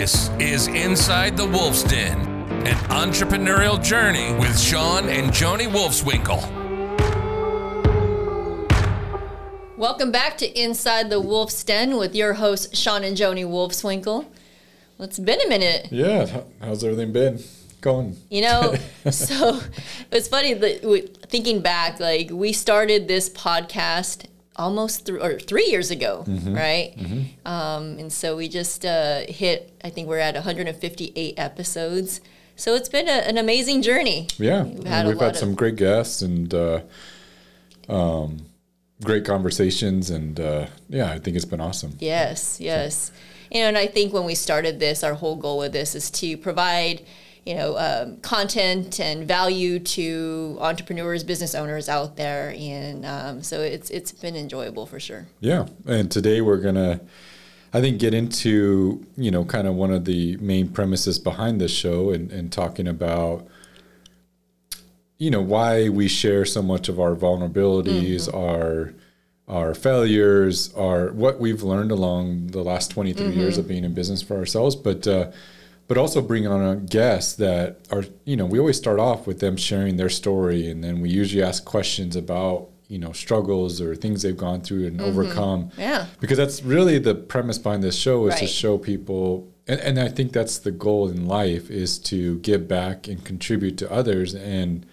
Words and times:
This 0.00 0.30
is 0.38 0.66
Inside 0.68 1.36
the 1.36 1.44
Wolf's 1.44 1.82
Den, 1.82 2.18
an 2.66 2.74
entrepreneurial 2.88 3.84
journey 3.84 4.32
with 4.32 4.58
Shawn 4.58 5.10
and 5.10 5.30
Joni 5.30 5.68
Wolfswinkel. 5.68 6.40
Welcome 9.76 10.10
back 10.10 10.38
to 10.38 10.58
Inside 10.58 11.10
the 11.10 11.20
Wolf's 11.20 11.62
Den 11.62 11.98
with 11.98 12.14
your 12.14 12.32
hosts, 12.32 12.78
Shawn 12.78 13.04
and 13.04 13.14
Joni 13.14 13.44
Wolfswinkel. 13.44 14.24
Well, 14.24 15.06
it's 15.06 15.18
been 15.18 15.38
a 15.42 15.48
minute. 15.50 15.88
Yeah, 15.90 16.44
how's 16.62 16.82
everything 16.82 17.12
been 17.12 17.44
going? 17.82 18.16
You 18.30 18.40
know, 18.40 18.76
so 19.10 19.60
it's 20.10 20.28
funny 20.28 20.54
that 20.54 20.82
we, 20.82 21.02
thinking 21.28 21.60
back, 21.60 22.00
like 22.00 22.30
we 22.30 22.54
started 22.54 23.06
this 23.06 23.28
podcast 23.28 24.24
almost 24.56 25.06
th- 25.06 25.20
or 25.20 25.38
three 25.38 25.66
years 25.66 25.90
ago, 25.90 26.24
right? 26.26 26.94
Um, 27.46 27.98
and 27.98 28.12
so 28.12 28.36
we 28.36 28.48
just 28.48 28.84
uh, 28.84 29.20
hit. 29.28 29.72
I 29.84 29.90
think 29.90 30.08
we're 30.08 30.18
at 30.18 30.34
158 30.34 31.34
episodes. 31.38 32.20
So 32.56 32.74
it's 32.74 32.90
been 32.90 33.08
a, 33.08 33.12
an 33.26 33.38
amazing 33.38 33.80
journey. 33.82 34.28
Yeah, 34.38 34.64
We've 34.64 34.78
we've 34.78 34.86
had 34.86 35.06
had, 35.06 35.14
a 35.14 35.18
lot 35.18 35.36
some 35.36 35.54
great 35.54 35.76
guests 35.76 36.20
and 36.20 36.52
uh, 36.52 36.80
um, 37.88 38.46
great 39.02 39.24
conversations, 39.24 40.10
and 40.10 40.38
uh, 40.38 40.66
yeah, 40.88 41.10
I 41.10 41.18
think 41.18 41.36
it's 41.36 41.46
been 41.46 41.60
awesome. 41.60 41.96
Yes, 41.98 42.60
yes. 42.60 43.12
You 43.50 43.62
know, 43.62 43.68
and 43.68 43.78
I 43.78 43.86
think 43.86 44.12
when 44.12 44.24
we 44.24 44.34
started 44.34 44.78
this, 44.78 45.02
our 45.02 45.14
whole 45.14 45.36
goal 45.36 45.58
with 45.58 45.72
this 45.72 45.94
is 45.94 46.10
to 46.12 46.36
provide, 46.36 47.02
you 47.46 47.54
know, 47.54 47.76
um, 47.78 48.16
content 48.18 49.00
and 49.00 49.26
value 49.26 49.78
to 49.78 50.58
entrepreneurs, 50.60 51.24
business 51.24 51.54
owners 51.54 51.88
out 51.88 52.16
there, 52.16 52.54
and 52.56 53.06
um, 53.06 53.42
so 53.42 53.60
it's 53.60 53.90
it's 53.90 54.12
been 54.12 54.36
enjoyable 54.36 54.86
for 54.86 55.00
sure. 55.00 55.26
Yeah, 55.40 55.66
and 55.86 56.10
today 56.10 56.40
we're 56.40 56.58
gonna, 56.60 57.00
I 57.72 57.80
think, 57.80 57.98
get 57.98 58.12
into 58.12 59.06
you 59.16 59.30
know 59.30 59.44
kind 59.44 59.66
of 59.66 59.74
one 59.74 59.92
of 59.92 60.04
the 60.04 60.36
main 60.36 60.68
premises 60.68 61.18
behind 61.18 61.60
this 61.60 61.72
show, 61.72 62.10
and, 62.10 62.30
and 62.30 62.52
talking 62.52 62.86
about 62.86 63.46
you 65.16 65.30
know 65.30 65.42
why 65.42 65.88
we 65.88 66.08
share 66.08 66.44
so 66.44 66.62
much 66.62 66.88
of 66.88 67.00
our 67.00 67.14
vulnerabilities, 67.14 68.32
our 68.34 68.92
our 69.48 69.74
failures, 69.74 70.72
our 70.74 71.10
what 71.12 71.40
we've 71.40 71.62
learned 71.62 71.90
along 71.90 72.48
the 72.48 72.62
last 72.62 72.90
23 72.90 73.30
years 73.30 73.58
of 73.58 73.66
being 73.66 73.84
in 73.84 73.94
business 73.94 74.22
for 74.22 74.36
ourselves, 74.36 74.76
but 74.76 75.06
uh, 75.06 75.30
but 75.90 75.98
also 75.98 76.22
bring 76.22 76.46
on 76.46 76.64
a 76.64 76.76
guest 76.76 77.38
that 77.38 77.80
are 77.90 78.04
you 78.24 78.36
know 78.36 78.46
we 78.46 78.60
always 78.60 78.76
start 78.76 79.00
off 79.00 79.26
with 79.26 79.40
them 79.40 79.56
sharing 79.56 79.96
their 79.96 80.08
story, 80.08 80.70
and 80.70 80.84
then 80.84 81.00
we 81.00 81.10
usually 81.10 81.42
ask 81.42 81.64
questions 81.64 82.14
about 82.14 82.68
you 82.86 82.96
know 82.96 83.10
struggles 83.10 83.80
or 83.80 83.96
things 83.96 84.22
they've 84.22 84.36
gone 84.36 84.60
through 84.60 84.86
and 84.86 85.00
mm-hmm. 85.00 85.08
overcome. 85.08 85.72
Yeah. 85.76 86.06
because 86.20 86.38
that's 86.38 86.62
really 86.62 87.00
the 87.00 87.16
premise 87.16 87.58
behind 87.58 87.82
this 87.82 87.96
show 87.96 88.28
is 88.28 88.36
to 88.36 88.46
show 88.46 88.78
people. 88.78 89.52
And, 89.66 89.80
and 89.80 89.98
I 89.98 90.06
think 90.06 90.30
that's 90.30 90.58
the 90.58 90.70
goal 90.70 91.08
in 91.08 91.26
life 91.26 91.72
is 91.72 91.98
to 92.10 92.38
give 92.38 92.68
back 92.68 93.08
and 93.08 93.24
contribute 93.24 93.76
to 93.78 93.90
others. 93.90 94.32
And 94.32 94.86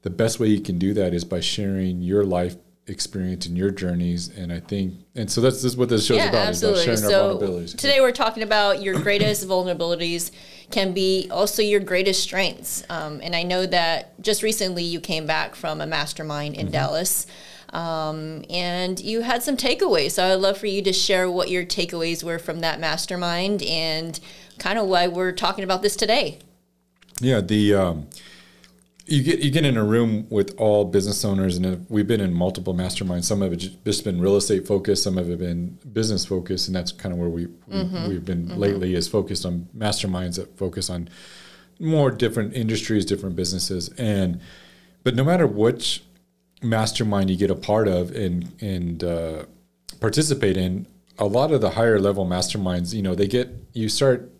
the 0.00 0.08
best 0.08 0.40
way 0.40 0.46
you 0.46 0.62
can 0.62 0.78
do 0.78 0.94
that 0.94 1.12
is 1.12 1.24
by 1.24 1.40
sharing 1.40 2.00
your 2.00 2.24
life 2.24 2.56
experience 2.86 3.46
and 3.46 3.56
your 3.56 3.70
journeys. 3.70 4.28
And 4.28 4.52
I 4.52 4.60
think, 4.60 4.94
and 5.14 5.30
so 5.30 5.40
that's, 5.40 5.62
this 5.62 5.76
what 5.76 5.88
this 5.88 6.06
show's 6.06 6.16
yeah, 6.18 6.28
about, 6.28 6.48
absolutely. 6.48 6.80
is 6.80 6.86
about 6.86 6.98
sharing 6.98 7.10
So 7.10 7.28
our 7.28 7.34
vulnerabilities. 7.34 7.76
today 7.76 8.00
we're 8.00 8.12
talking 8.12 8.42
about 8.42 8.82
your 8.82 8.98
greatest 9.00 9.46
vulnerabilities 9.46 10.30
can 10.70 10.92
be 10.92 11.28
also 11.30 11.62
your 11.62 11.80
greatest 11.80 12.22
strengths. 12.22 12.82
Um, 12.88 13.20
and 13.22 13.36
I 13.36 13.42
know 13.44 13.66
that 13.66 14.20
just 14.20 14.42
recently 14.42 14.82
you 14.82 15.00
came 15.00 15.26
back 15.26 15.54
from 15.54 15.80
a 15.80 15.86
mastermind 15.86 16.54
Mm-hmm. 16.56 16.66
in 16.66 16.72
Dallas. 16.72 17.26
Um, 17.70 18.44
and 18.50 19.00
you 19.00 19.22
had 19.22 19.42
some 19.42 19.56
takeaways. 19.56 20.10
So 20.12 20.24
I'd 20.24 20.34
love 20.34 20.58
for 20.58 20.66
you 20.66 20.82
to 20.82 20.92
share 20.92 21.30
what 21.30 21.50
your 21.50 21.64
takeaways 21.64 22.22
were 22.22 22.38
from 22.38 22.60
that 22.60 22.80
mastermind 22.80 23.62
and 23.62 24.20
kind 24.58 24.78
of 24.78 24.88
why 24.88 25.08
we're 25.08 25.32
talking 25.32 25.64
about 25.64 25.80
this 25.80 25.96
today. 25.96 26.38
Yeah, 27.20 27.40
the 27.40 27.74
um, 27.74 28.08
you 29.06 29.22
get 29.22 29.40
you 29.40 29.50
get 29.50 29.64
in 29.64 29.76
a 29.76 29.84
room 29.84 30.26
with 30.30 30.54
all 30.58 30.84
business 30.84 31.24
owners, 31.24 31.56
and 31.56 31.66
uh, 31.66 31.76
we've 31.88 32.06
been 32.06 32.20
in 32.20 32.32
multiple 32.32 32.74
masterminds. 32.74 33.24
Some 33.24 33.42
of 33.42 33.52
it 33.52 33.56
just 33.56 34.04
been 34.04 34.20
real 34.20 34.36
estate 34.36 34.66
focused, 34.66 35.02
some 35.02 35.18
of 35.18 35.28
it 35.30 35.38
been 35.38 35.78
business 35.92 36.24
focused, 36.24 36.68
and 36.68 36.76
that's 36.76 36.92
kind 36.92 37.12
of 37.12 37.18
where 37.18 37.28
we, 37.28 37.46
we 37.66 38.08
we've 38.08 38.24
been 38.24 38.58
lately 38.58 38.94
is 38.94 39.08
focused 39.08 39.44
on 39.44 39.68
masterminds 39.76 40.36
that 40.36 40.56
focus 40.56 40.88
on 40.88 41.08
more 41.80 42.10
different 42.10 42.54
industries, 42.54 43.04
different 43.04 43.34
businesses, 43.34 43.88
and 43.98 44.40
but 45.02 45.16
no 45.16 45.24
matter 45.24 45.46
which 45.46 46.04
mastermind 46.62 47.28
you 47.28 47.36
get 47.36 47.50
a 47.50 47.56
part 47.56 47.88
of 47.88 48.14
and 48.14 48.52
and 48.60 49.02
uh, 49.02 49.44
participate 50.00 50.56
in, 50.56 50.86
a 51.18 51.24
lot 51.24 51.50
of 51.50 51.60
the 51.60 51.70
higher 51.70 51.98
level 51.98 52.24
masterminds, 52.24 52.94
you 52.94 53.02
know, 53.02 53.16
they 53.16 53.26
get 53.26 53.48
you 53.72 53.88
start 53.88 54.30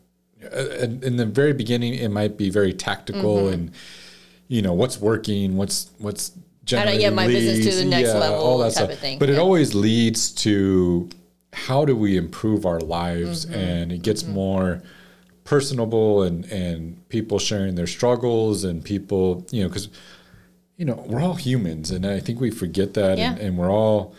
uh, 0.54 0.68
in 0.78 1.02
in 1.02 1.16
the 1.16 1.26
very 1.26 1.52
beginning. 1.52 1.94
It 1.94 2.10
might 2.10 2.36
be 2.36 2.48
very 2.48 2.72
tactical 2.72 3.48
and 3.48 3.72
you 4.52 4.60
know 4.62 4.74
what's 4.74 4.98
working, 5.00 5.56
what's 5.56 5.90
what's 5.98 6.32
Mm-hmm. 6.64 6.76
How 6.78 6.84
to 6.84 6.90
get 6.92 7.00
generating 7.00 7.16
my 7.16 7.26
business 7.26 7.58
to 7.58 7.64
leads, 7.64 7.78
the 7.78 7.84
next 7.96 8.08
yeah, 8.10 8.18
level 8.20 8.38
all 8.38 8.58
that 8.58 8.66
type 8.66 8.84
stuff. 8.84 8.90
of 8.92 8.98
thing, 9.00 9.18
But 9.18 9.30
it 9.30 9.38
always 9.38 9.74
leads 9.74 10.30
to 10.46 11.08
how 11.52 11.84
do 11.84 11.96
we 11.96 12.16
improve 12.16 12.64
our 12.64 12.78
lives, 12.78 13.46
Mm-hmm. 13.46 13.54
and 13.58 13.92
it 13.92 14.02
gets 14.02 14.22
more 14.24 14.80
personable 15.44 16.22
and 16.22 16.44
and 16.52 17.08
people 17.08 17.38
sharing 17.40 17.74
their 17.74 17.88
struggles 17.88 18.62
and 18.62 18.84
people 18.84 19.44
you 19.50 19.62
know 19.62 19.68
because 19.68 19.88
you 20.76 20.84
know 20.84 21.02
we're 21.08 21.20
all 21.20 21.34
humans 21.34 21.90
and 21.90 22.06
i 22.06 22.20
think 22.20 22.40
we 22.40 22.48
forget 22.50 22.94
that 22.94 23.18
and, 23.18 23.38
and 23.40 23.58
we're 23.58 23.68
all 23.72 24.14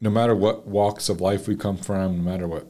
no 0.00 0.08
matter 0.08 0.34
what 0.34 0.66
walks 0.66 1.10
of 1.10 1.20
life 1.20 1.46
we 1.46 1.54
come 1.54 1.76
from 1.76 2.16
no 2.16 2.22
matter 2.30 2.48
what 2.48 2.66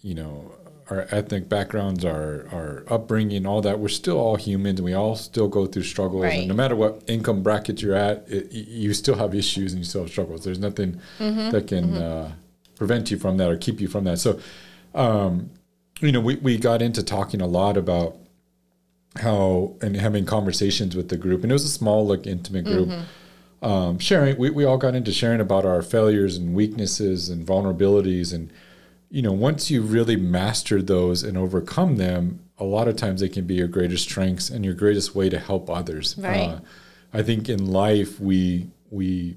you 0.00 0.14
know 0.14 0.54
our 0.92 1.06
ethnic 1.10 1.48
backgrounds 1.48 2.04
our 2.04 2.46
our 2.52 2.84
upbringing 2.88 3.46
all 3.46 3.60
that 3.62 3.78
we're 3.78 3.88
still 3.88 4.18
all 4.18 4.36
humans 4.36 4.78
and 4.80 4.84
we 4.84 4.94
all 4.94 5.16
still 5.16 5.48
go 5.48 5.66
through 5.66 5.82
struggles. 5.82 6.22
Right. 6.24 6.40
and 6.40 6.48
no 6.48 6.54
matter 6.54 6.76
what 6.76 7.02
income 7.06 7.42
bracket 7.42 7.80
you're 7.82 7.94
at 7.94 8.24
it, 8.28 8.52
you 8.52 8.92
still 8.94 9.16
have 9.16 9.34
issues 9.34 9.72
and 9.72 9.78
you 9.80 9.84
still 9.84 10.02
have 10.02 10.10
struggles. 10.10 10.44
There's 10.44 10.58
nothing 10.58 11.00
Mm-hmm. 11.18 11.50
that 11.50 11.66
can 11.66 11.94
uh, 11.94 12.32
prevent 12.76 13.10
you 13.10 13.18
from 13.18 13.36
that 13.38 13.48
or 13.50 13.56
keep 13.56 13.80
you 13.80 13.88
from 13.88 14.04
that. 14.04 14.18
So 14.18 14.38
um, 14.94 15.50
you 16.00 16.12
know 16.12 16.20
we, 16.20 16.36
we 16.36 16.58
got 16.58 16.82
into 16.82 17.02
talking 17.02 17.40
a 17.40 17.46
lot 17.46 17.76
about 17.76 18.16
how 19.16 19.74
and 19.82 19.94
having 19.96 20.24
conversations 20.24 20.96
with 20.96 21.08
the 21.10 21.16
group 21.16 21.42
and 21.42 21.52
it 21.52 21.54
was 21.54 21.64
a 21.64 21.68
small 21.68 22.06
like 22.06 22.26
intimate 22.26 22.64
group. 22.64 22.90
Um, 23.62 23.98
sharing 24.00 24.36
we, 24.38 24.50
we 24.50 24.64
all 24.64 24.78
got 24.78 24.94
into 24.96 25.12
sharing 25.12 25.40
about 25.40 25.64
our 25.64 25.82
failures 25.82 26.36
and 26.36 26.52
weaknesses 26.54 27.28
and 27.28 27.46
vulnerabilities 27.46 28.32
and 28.34 28.50
you 29.14 29.20
know 29.22 29.32
once 29.48 29.70
you 29.70 29.82
really 29.82 30.16
master 30.16 30.80
those 30.94 31.22
and 31.22 31.36
overcome 31.36 31.96
them 31.96 32.40
a 32.58 32.64
lot 32.64 32.88
of 32.88 32.96
times 32.96 33.20
they 33.20 33.28
can 33.28 33.44
be 33.46 33.54
your 33.54 33.68
greatest 33.68 34.04
strengths 34.04 34.48
and 34.50 34.64
your 34.64 34.74
greatest 34.74 35.14
way 35.14 35.28
to 35.28 35.38
help 35.38 35.68
others 35.70 36.16
Right. 36.18 36.48
uh, 36.48 36.60
i 37.12 37.22
think 37.22 37.48
in 37.48 37.62
life 37.70 38.18
we 38.18 38.66
we 38.90 39.36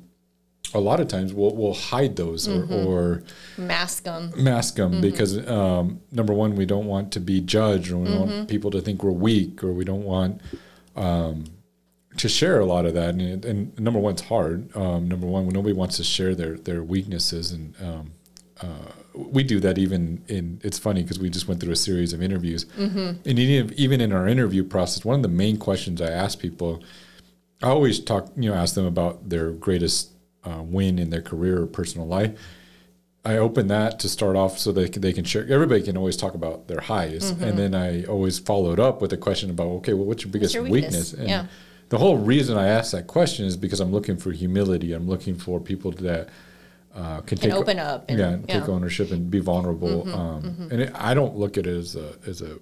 a 0.73 0.79
lot 0.79 0.99
of 0.99 1.07
times 1.07 1.33
we'll, 1.33 1.55
we'll 1.55 1.73
hide 1.91 2.15
those 2.15 2.47
or, 2.47 2.65
or 2.73 3.23
Mask 3.57 4.03
them. 4.03 4.31
mask 4.35 4.75
them 4.75 4.99
because 4.99 5.31
um, 5.47 6.01
number 6.11 6.33
one, 6.33 6.55
we 6.55 6.65
don't 6.65 6.87
want 6.87 7.13
to 7.13 7.19
be 7.21 7.39
judged, 7.39 7.91
or 7.91 7.97
we 7.99 8.07
don't 8.09 8.27
want 8.29 8.49
people 8.49 8.71
to 8.71 8.81
think 8.81 9.01
we're 9.03 9.11
weak, 9.29 9.63
or 9.63 9.71
we 9.71 9.85
don't 9.85 10.03
want 10.03 10.41
um, 10.97 11.45
to 12.17 12.27
share 12.27 12.59
a 12.59 12.65
lot 12.65 12.85
of 12.85 12.93
that. 12.95 13.09
And, 13.15 13.45
and 13.45 13.79
number 13.79 13.99
one, 13.99 14.13
it's 14.13 14.23
hard. 14.23 14.75
Um, 14.75 15.07
number 15.07 15.27
one, 15.27 15.47
nobody 15.49 15.73
wants 15.73 15.95
to 15.97 16.03
share 16.03 16.35
their 16.35 16.57
their 16.57 16.83
weaknesses, 16.83 17.51
and 17.53 17.73
um, 17.81 18.11
uh, 18.59 18.91
we 19.17 19.43
do 19.43 19.59
that 19.61 19.77
even 19.77 20.23
in. 20.27 20.59
It's 20.63 20.79
funny 20.79 21.01
because 21.03 21.19
we 21.19 21.29
just 21.29 21.47
went 21.47 21.59
through 21.61 21.71
a 21.73 21.75
series 21.77 22.13
of 22.13 22.21
interviews, 22.21 22.65
and 22.77 23.19
even 23.25 23.73
even 23.77 24.01
in 24.01 24.11
our 24.11 24.27
interview 24.27 24.63
process, 24.63 25.05
one 25.05 25.15
of 25.17 25.21
the 25.21 25.27
main 25.29 25.57
questions 25.57 26.01
I 26.01 26.09
ask 26.11 26.39
people, 26.39 26.83
I 27.61 27.69
always 27.69 27.99
talk, 27.99 28.31
you 28.35 28.49
know, 28.49 28.55
ask 28.55 28.75
them 28.75 28.85
about 28.85 29.29
their 29.29 29.51
greatest 29.51 30.11
uh, 30.43 30.61
win 30.61 30.99
in 30.99 31.09
their 31.09 31.21
career 31.21 31.61
or 31.61 31.67
personal 31.67 32.07
life. 32.07 32.37
I 33.23 33.37
open 33.37 33.67
that 33.69 33.99
to 34.01 34.09
start 34.09 34.35
off 34.35 34.59
so 34.59 34.71
they 34.71 34.87
can, 34.87 35.01
they 35.01 35.11
can 35.11 35.23
share. 35.23 35.47
Everybody 35.51 35.81
can 35.81 35.97
always 35.97 36.15
talk 36.15 36.35
about 36.35 36.67
their 36.67 36.81
highs, 36.81 37.31
and 37.31 37.57
then 37.57 37.73
I 37.73 38.03
always 38.03 38.37
followed 38.37 38.79
up 38.79 39.01
with 39.01 39.11
a 39.13 39.17
question 39.17 39.49
about, 39.49 39.67
okay, 39.77 39.93
well, 39.93 40.05
what's 40.05 40.23
your 40.23 40.31
biggest 40.31 40.53
your 40.53 40.63
weakness? 40.63 41.11
weakness? 41.11 41.13
And 41.13 41.29
Yeah. 41.29 41.45
the 41.89 41.97
whole 41.97 42.17
reason 42.17 42.55
I 42.55 42.67
ask 42.67 42.91
that 42.91 43.07
question 43.07 43.45
is 43.47 43.57
because 43.57 43.79
I'm 43.79 43.91
looking 43.91 44.17
for 44.17 44.31
humility. 44.31 44.93
I'm 44.93 45.07
looking 45.07 45.35
for 45.35 45.59
people 45.59 45.91
that 45.91 46.29
uh, 46.95 47.21
can, 47.21 47.37
take 47.37 47.53
open 47.53 47.77
up 47.79 48.05
and- 48.09 48.19
yeah, 48.19 48.29
and 48.29 48.47
take 48.47 48.55
yeah. 48.55 48.61
Mm-hmm, 48.61 48.71
ownership 48.71 49.11
and 49.11 49.29
be 49.29 49.39
vulnerable. 49.39 50.09
um, 50.13 50.69
And 50.71 50.81
it, 50.81 50.91
I 50.95 51.13
don't 51.13 51.35
look 51.35 51.57
at 51.57 51.67
it 51.67 51.75
as 51.77 51.95
a 51.95 52.15
as 52.25 52.41
a 52.41 52.57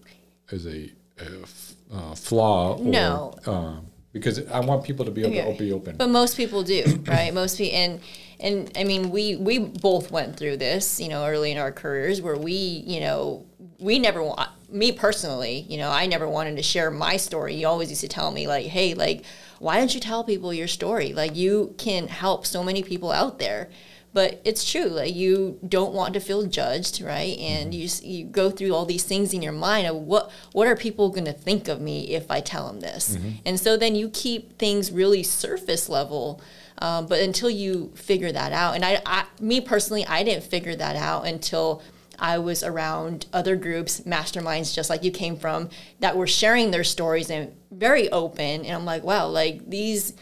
as 0.51 0.65
a, 0.65 0.91
a 1.19 1.41
f- 1.43 1.73
uh, 1.93 2.15
flaw. 2.15 2.77
Or, 2.77 2.83
No. 2.83 3.33
um, 3.45 3.87
because 4.11 4.45
I 4.47 4.59
want 4.59 4.83
people 4.83 5.05
to 5.05 5.11
be 5.11 5.21
able 5.21 5.33
Yeah. 5.33 5.51
to 5.51 5.57
be 5.57 5.71
open. 5.71 5.97
But 5.97 6.09
most 6.09 6.37
people 6.37 6.61
do, 6.63 6.83
right? 7.07 7.33
most 7.33 7.57
people, 7.57 7.75
and 7.77 7.99
and 8.39 8.71
I 8.77 8.83
mean, 8.83 9.09
we 9.11 9.35
we 9.35 9.59
both 9.59 10.11
went 10.11 10.35
through 10.37 10.57
this, 10.57 10.99
you 10.99 11.09
know, 11.09 11.25
early 11.25 11.51
in 11.51 11.57
our 11.57 11.71
careers 11.71 12.21
where 12.21 12.35
we, 12.37 12.53
you 12.53 12.99
know, 12.99 13.45
we 13.79 13.99
never 13.99 14.21
want 14.23 14.39
me 14.69 14.91
personally, 14.91 15.65
you 15.69 15.77
know, 15.77 15.89
I 15.91 16.07
never 16.07 16.27
wanted 16.27 16.55
to 16.57 16.63
share 16.63 16.89
my 16.89 17.15
story. 17.17 17.53
You 17.55 17.67
always 17.67 17.89
used 17.89 18.01
to 18.01 18.07
tell 18.07 18.31
me 18.31 18.47
like, 18.47 18.65
hey, 18.65 18.95
like, 18.95 19.23
why 19.59 19.77
don't 19.77 19.93
you 19.93 19.99
tell 20.01 20.23
people 20.23 20.51
your 20.53 20.67
story? 20.67 21.13
Like, 21.13 21.35
you 21.35 21.75
can 21.77 22.07
help 22.07 22.45
so 22.47 22.63
many 22.63 22.81
people 22.81 23.11
out 23.11 23.37
there. 23.37 23.69
But 24.13 24.39
it's 24.45 24.69
true 24.69 24.85
like 24.85 25.13
you 25.13 25.59
don't 25.67 25.93
want 25.93 26.13
to 26.13 26.19
feel 26.19 26.45
judged 26.45 27.01
right 27.01 27.37
and 27.39 27.73
Mm-hmm. 27.73 28.05
you 28.05 28.17
you 28.19 28.25
go 28.25 28.49
through 28.51 28.73
all 28.73 28.85
these 28.85 29.03
things 29.03 29.33
in 29.33 29.41
your 29.41 29.51
mind 29.53 29.87
of 29.87 29.95
what 29.95 30.31
what 30.51 30.67
are 30.67 30.75
people 30.75 31.09
going 31.09 31.25
to 31.25 31.33
think 31.33 31.67
of 31.67 31.81
me 31.81 32.09
if 32.09 32.29
I 32.29 32.39
tell 32.41 32.67
them 32.67 32.79
this 32.79 33.15
Mm-hmm. 33.15 33.29
and 33.45 33.59
so 33.59 33.75
then 33.77 33.95
you 33.95 34.09
keep 34.09 34.57
things 34.59 34.91
really 34.91 35.23
surface 35.23 35.89
level 35.89 36.41
um, 36.79 37.05
but 37.07 37.19
until 37.21 37.49
you 37.49 37.91
figure 37.95 38.31
that 38.31 38.51
out 38.51 38.75
and 38.75 38.83
I, 38.85 39.01
I 39.05 39.25
me 39.39 39.61
personally 39.61 40.05
I 40.05 40.23
didn't 40.23 40.43
figure 40.43 40.75
that 40.75 40.95
out 40.95 41.25
until 41.27 41.81
I 42.19 42.37
was 42.37 42.63
around 42.63 43.25
other 43.33 43.55
groups, 43.55 44.01
masterminds, 44.01 44.73
just 44.73 44.89
like 44.89 45.03
you 45.03 45.09
came 45.11 45.35
from, 45.35 45.69
that 45.99 46.15
were 46.15 46.27
sharing 46.27 46.69
their 46.69 46.83
stories 46.83 47.29
and 47.31 47.51
very 47.71 48.07
open. 48.11 48.63
And 48.65 48.71
I'm 48.71 48.85
like, 48.85 49.03
wow, 49.03 49.27
like 49.27 49.67
these 49.67 50.13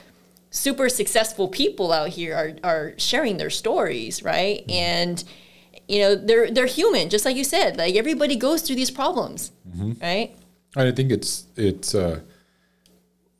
super 0.51 0.89
successful 0.89 1.47
people 1.47 1.91
out 1.91 2.09
here 2.09 2.35
are, 2.35 2.69
are 2.69 2.93
sharing 2.97 3.37
their 3.37 3.49
stories, 3.49 4.21
right? 4.21 4.63
And 4.69 5.23
you 5.87 5.99
know, 5.99 6.15
they're 6.15 6.51
they're 6.51 6.67
human, 6.67 7.09
just 7.09 7.25
like 7.25 7.35
you 7.35 7.43
said. 7.43 7.77
Like 7.77 7.95
everybody 7.95 8.35
goes 8.35 8.61
through 8.61 8.75
these 8.75 8.91
problems, 8.91 9.51
right? 10.01 10.35
I 10.75 10.91
think 10.91 11.11
it's 11.11 11.47
it's 11.55 11.95
uh, 11.95 12.19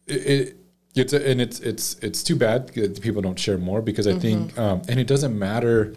it, 0.08 0.14
it 0.14 0.58
it's 0.96 1.14
a, 1.14 1.30
and 1.30 1.40
it's 1.40 1.60
it's 1.60 1.96
it's 2.00 2.24
too 2.24 2.36
bad 2.36 2.70
that 2.70 3.02
people 3.02 3.22
don't 3.22 3.40
share 3.40 3.58
more 3.58 3.82
because 3.82 4.08
I 4.08 4.18
think 4.20 4.58
um, 4.58 4.82
and 4.90 5.00
it 5.00 5.08
doesn't 5.08 5.38
matter. 5.38 5.94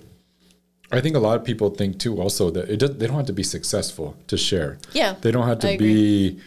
I 0.93 1.01
think 1.01 1.17
a 1.17 1.19
lot 1.19 1.37
of 1.37 1.45
people 1.45 1.71
think 1.71 1.99
too 1.99 2.21
also 2.21 2.51
that 2.51 2.69
it 2.69 2.77
does, 2.77 2.97
they 2.99 3.07
don't 3.07 3.17
have 3.17 3.27
to 3.27 3.33
be 3.33 3.43
successful 3.43 4.17
to 4.29 4.37
share. 4.37 4.79
Yeah, 4.93 5.15
they 5.21 5.33
don't 5.33 5.49
have 5.49 5.61
to 5.61 5.77
be. 5.79 6.39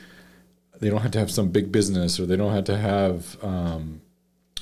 They 0.80 0.90
don't 0.90 1.02
have 1.02 1.12
to 1.12 1.19
have 1.19 1.31
some 1.31 1.50
big 1.50 1.72
business, 1.72 2.19
or 2.19 2.25
they 2.28 2.38
don't 2.38 2.54
have 2.54 2.66
to 2.66 2.78
have 2.78 3.36
um, 3.44 4.00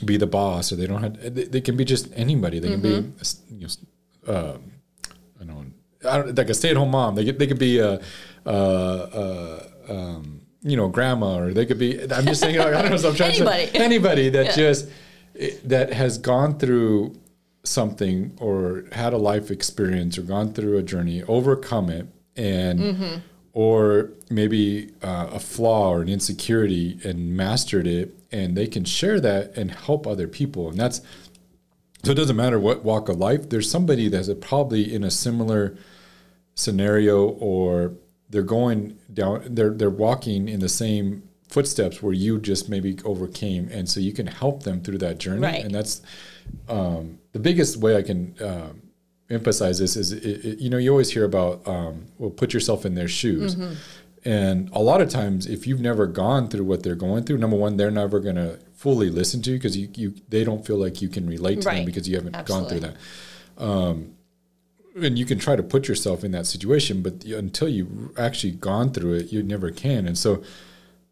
be 0.03 0.17
the 0.17 0.27
boss, 0.27 0.71
or 0.71 0.75
they 0.75 0.87
don't 0.87 1.01
have. 1.03 1.35
They, 1.35 1.43
they 1.45 1.61
can 1.61 1.77
be 1.77 1.85
just 1.85 2.09
anybody. 2.15 2.59
They 2.59 2.69
can 2.69 2.81
be, 2.81 2.89
you 3.49 3.67
know, 3.67 4.33
uh, 4.33 4.57
I 5.41 5.43
don't, 5.45 5.73
I 6.09 6.17
don't 6.17 6.37
like 6.37 6.49
a 6.49 6.53
stay-at-home 6.53 6.91
mom. 6.91 7.15
They 7.15 7.25
could, 7.25 7.39
they 7.39 7.47
could 7.47 7.59
be 7.59 7.79
a, 7.79 7.99
uh, 8.45 8.49
uh, 8.49 9.63
um, 9.89 10.41
you 10.61 10.75
know, 10.75 10.87
grandma, 10.87 11.37
or 11.39 11.53
they 11.53 11.65
could 11.65 11.79
be. 11.79 12.01
I'm 12.11 12.25
just 12.25 12.41
saying. 12.41 12.57
Like, 12.57 12.73
I 12.73 12.81
don't 12.81 12.91
know. 12.91 12.97
So 12.97 13.09
I'm 13.09 13.15
trying 13.15 13.31
Anybody. 13.35 13.65
to 13.67 13.71
say 13.71 13.77
anybody 13.85 14.29
that 14.29 14.45
Yeah. 14.47 14.55
just 14.55 14.89
that 15.65 15.93
has 15.93 16.17
gone 16.17 16.57
through 16.57 17.15
something 17.63 18.35
or 18.39 18.85
had 18.91 19.13
a 19.13 19.17
life 19.17 19.51
experience 19.51 20.17
or 20.17 20.21
gone 20.23 20.53
through 20.53 20.77
a 20.77 20.83
journey, 20.83 21.23
overcome 21.23 21.89
it, 21.89 22.07
and 22.35 22.79
Mm-hmm. 22.79 23.15
or 23.53 24.11
maybe 24.29 24.91
uh, 25.03 25.27
a 25.33 25.39
flaw 25.39 25.89
or 25.91 26.01
an 26.01 26.09
insecurity 26.09 26.99
and 27.03 27.35
mastered 27.35 27.87
it, 27.87 28.13
and 28.35 28.57
they 28.57 28.67
can 28.67 28.83
share 28.83 29.19
that 29.21 29.55
and 29.57 29.71
help 29.71 30.05
other 30.05 30.27
people, 30.27 30.69
and 30.69 30.77
that's 30.77 31.01
so 32.03 32.11
it 32.11 32.15
doesn't 32.15 32.35
matter 32.35 32.59
what 32.59 32.83
walk 32.83 33.09
of 33.09 33.17
life. 33.17 33.49
There's 33.49 33.69
somebody 33.69 34.09
that's 34.09 34.29
probably 34.41 34.93
in 34.93 35.03
a 35.03 35.09
similar 35.09 35.75
scenario, 36.53 37.29
or 37.29 37.93
they're 38.29 38.43
going 38.43 38.97
down. 39.13 39.43
They're 39.49 39.71
they're 39.71 39.89
walking 39.89 40.47
in 40.47 40.59
the 40.59 40.69
same 40.69 41.23
footsteps 41.49 42.03
where 42.03 42.13
you 42.13 42.39
just 42.39 42.69
maybe 42.69 42.97
overcame, 43.05 43.69
and 43.71 43.89
so 43.89 43.99
you 43.99 44.13
can 44.13 44.27
help 44.27 44.63
them 44.63 44.81
through 44.83 44.99
that 44.99 45.17
journey. 45.17 45.41
Right. 45.41 45.63
And 45.63 45.73
that's 45.73 46.01
um, 46.67 47.19
the 47.31 47.39
biggest 47.39 47.77
way 47.77 47.95
I 47.95 48.01
can 48.01 48.35
um, 48.41 48.81
emphasize 49.29 49.79
this 49.79 49.95
is 49.95 50.11
it, 50.11 50.23
it, 50.23 50.59
you 50.59 50.69
know 50.69 50.77
you 50.77 50.91
always 50.91 51.11
hear 51.11 51.23
about 51.23 51.67
um, 51.67 52.05
well 52.19 52.29
put 52.29 52.53
yourself 52.53 52.85
in 52.85 52.93
their 52.95 53.07
shoes. 53.07 53.55
And 54.25 54.69
a 54.73 54.81
lot 54.81 55.01
of 55.01 55.09
times, 55.09 55.45
if 55.45 55.67
you've 55.67 55.81
never 55.81 56.07
gone 56.07 56.47
through 56.47 56.65
what 56.65 56.81
they're 56.81 56.95
going 56.95 57.23
through, 57.25 57.37
number 57.37 57.55
one, 57.57 57.77
they're 57.77 57.91
never 57.91 58.19
going 58.19 58.35
to 58.37 58.57
fully 58.73 59.09
listen 59.11 59.41
to 59.43 59.51
you 59.51 59.57
because 59.57 59.77
you, 59.77 59.87
you 59.95 60.15
they 60.29 60.43
don't 60.43 60.65
feel 60.65 60.77
like 60.77 60.99
you 61.01 61.09
can 61.09 61.27
relate 61.27 61.61
to 61.61 61.69
them 61.69 61.85
because 61.85 62.09
you 62.09 62.15
haven't 62.15 62.45
gone 62.45 62.65
through 62.67 62.79
that. 62.81 62.95
Um, 63.57 64.13
and 64.95 65.19
you 65.19 65.25
can 65.25 65.37
try 65.37 65.55
to 65.55 65.61
put 65.63 65.87
yourself 65.87 66.23
in 66.23 66.31
that 66.31 66.47
situation, 66.47 67.01
but 67.03 67.23
you- 67.25 67.37
until 67.37 67.67
you've 67.67 68.17
actually 68.17 68.51
gone 68.53 68.91
through 68.91 69.13
it, 69.13 69.31
you 69.31 69.43
never 69.43 69.69
can. 69.69 70.07
And 70.07 70.17
so, 70.17 70.41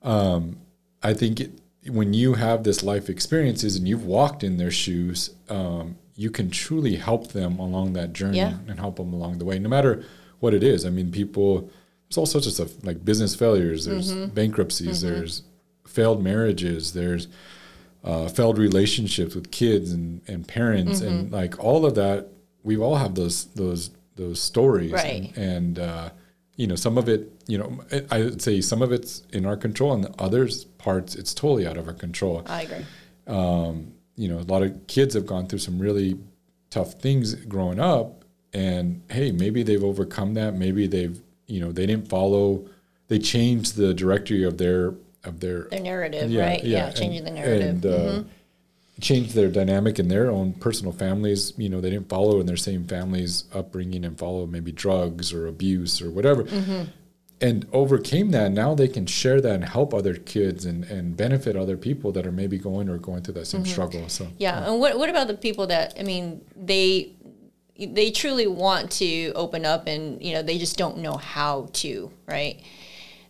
um, 0.02 0.58
I 1.04 1.14
think 1.14 1.40
it, 1.40 1.52
when 1.88 2.14
you 2.14 2.34
have 2.36 2.64
this 2.64 2.82
life 2.82 3.10
experiences 3.10 3.76
and 3.76 3.88
you've 3.88 4.06
walked 4.06 4.44
in 4.44 4.58
their 4.58 4.72
shoes, 4.72 5.32
um, 5.50 5.98
you 6.16 6.32
can 6.32 6.50
truly 6.50 6.96
help 6.96 7.34
them 7.34 7.60
along 7.60 7.94
that 7.94 8.14
journey 8.14 8.38
Yeah. 8.38 8.58
and 8.68 8.80
help 8.80 8.96
them 8.96 9.14
along 9.14 9.38
the 9.40 9.46
way, 9.46 9.60
no 9.60 9.70
matter 9.70 10.04
what 10.40 10.54
it 10.54 10.64
is. 10.64 10.86
I 10.86 10.90
mean, 10.90 11.12
people, 11.12 11.70
there's 12.14 12.18
all 12.20 12.26
sorts 12.28 12.46
of 12.46 12.54
stuff 12.54 12.84
like 12.86 13.04
business 13.04 13.34
failures, 13.34 13.86
there's 13.86 14.14
bankruptcies, 14.14 15.02
there's 15.02 15.42
failed 15.88 16.24
marriages, 16.24 16.94
there's 16.94 17.28
uh, 18.04 18.28
failed 18.28 18.60
relationships 18.60 19.34
with 19.34 19.50
kids 19.50 19.92
and, 19.92 20.22
and 20.28 20.48
parents, 20.48 21.02
and 21.02 21.32
like 21.32 21.58
all 21.64 21.86
of 21.88 21.96
that. 21.96 22.28
We 22.64 22.78
all 22.78 22.96
have 22.98 23.16
those 23.16 23.46
those 23.56 23.90
those 24.16 24.40
stories, 24.40 24.92
Right. 24.92 25.36
and, 25.36 25.38
and 25.38 25.80
uh, 25.80 26.10
you 26.56 26.68
know 26.68 26.76
some 26.76 26.98
of 27.00 27.10
it. 27.10 27.32
You 27.48 27.58
know, 27.58 27.80
I- 28.12 28.20
would 28.26 28.42
say 28.44 28.62
some 28.62 28.82
of 28.84 28.92
it's 28.92 29.24
in 29.34 29.46
our 29.48 29.58
control, 29.58 29.92
and 29.94 30.04
the 30.04 30.14
others 30.22 30.66
parts 30.78 31.16
it's 31.16 31.34
totally 31.34 31.66
out 31.66 31.78
of 31.78 31.88
our 31.88 31.94
control 31.96 32.44
I 32.46 32.62
agree. 32.62 32.86
you 34.16 34.28
know, 34.30 34.38
a 34.40 34.48
lot 34.54 34.62
of 34.62 34.86
kids 34.88 35.16
have 35.16 35.26
gone 35.26 35.48
through 35.48 35.60
some 35.60 35.80
really 35.80 36.20
tough 36.70 36.94
things 37.02 37.34
growing 37.34 37.80
up, 37.80 38.24
and 38.54 39.02
hey, 39.10 39.32
maybe 39.32 39.64
they've 39.64 39.84
overcome 39.84 40.36
that. 40.36 40.54
Maybe 40.56 40.86
they've, 40.88 41.20
you 41.54 41.60
know, 41.62 41.72
they 41.72 41.86
didn't 41.86 42.10
follow, 42.10 42.66
they 43.10 43.20
changed 43.20 43.76
the 43.76 43.94
directory 43.94 44.44
of 44.44 44.58
their 44.58 44.94
of 45.24 45.40
their 45.40 45.60
Their 45.72 45.80
narrative, 45.80 46.34
right? 46.36 46.64
Yeah, 46.64 46.88
and- 46.88 46.96
changing 46.96 47.24
the 47.24 47.32
narrative. 47.32 47.76
Mm-hmm. 47.78 48.18
and 48.18 48.26
uh, 48.26 48.30
changed 49.02 49.34
their 49.34 49.50
dynamic 49.50 50.00
in 50.00 50.08
their 50.08 50.30
own 50.30 50.54
personal 50.54 50.94
families. 50.94 51.54
You 51.58 51.70
know, 51.70 51.82
they 51.82 51.90
didn't 51.90 52.10
follow 52.10 52.40
in 52.40 52.46
their 52.46 52.58
same 52.70 52.84
family's 52.86 53.46
upbringing 53.54 54.06
and 54.06 54.18
follow 54.18 54.46
maybe 54.46 54.72
drugs 54.72 55.34
or 55.34 55.48
abuse 55.48 56.02
or 56.02 56.10
whatever. 56.12 56.44
Mm-hmm. 56.44 56.84
And 57.42 57.66
overcame 57.74 58.32
that. 58.32 58.52
Now 58.52 58.74
they 58.76 58.88
can 58.88 59.06
share 59.06 59.42
that 59.42 59.56
and 59.56 59.66
help 59.66 59.94
other 59.94 60.14
kids 60.16 60.64
and, 60.66 60.86
and 60.86 61.18
benefit 61.18 61.56
other 61.58 61.76
people 61.76 62.12
that 62.14 62.26
are 62.26 62.32
maybe 62.32 62.58
going 62.58 62.88
or 62.88 62.98
going 62.98 63.22
through 63.24 63.34
that 63.34 63.48
same 63.48 63.66
struggle. 63.66 64.08
So 64.10 64.26
Mm-hmm. 64.26 64.34
Yeah, 64.38 64.70
and 64.70 64.80
what 64.80 64.98
what 64.98 65.10
about 65.10 65.28
the 65.28 65.36
people 65.36 65.68
that 65.68 65.94
I 66.00 66.04
mean 66.04 66.42
they 66.56 67.12
they 67.78 68.12
truly 68.12 68.48
want 68.48 68.92
to 68.92 69.32
open 69.36 69.66
up 69.66 69.88
and 69.88 70.22
you 70.22 70.34
know 70.34 70.42
they 70.44 70.58
just 70.58 70.78
don't 70.78 70.98
know 71.00 71.18
how 71.18 71.70
to, 71.74 72.12
right? 72.28 72.62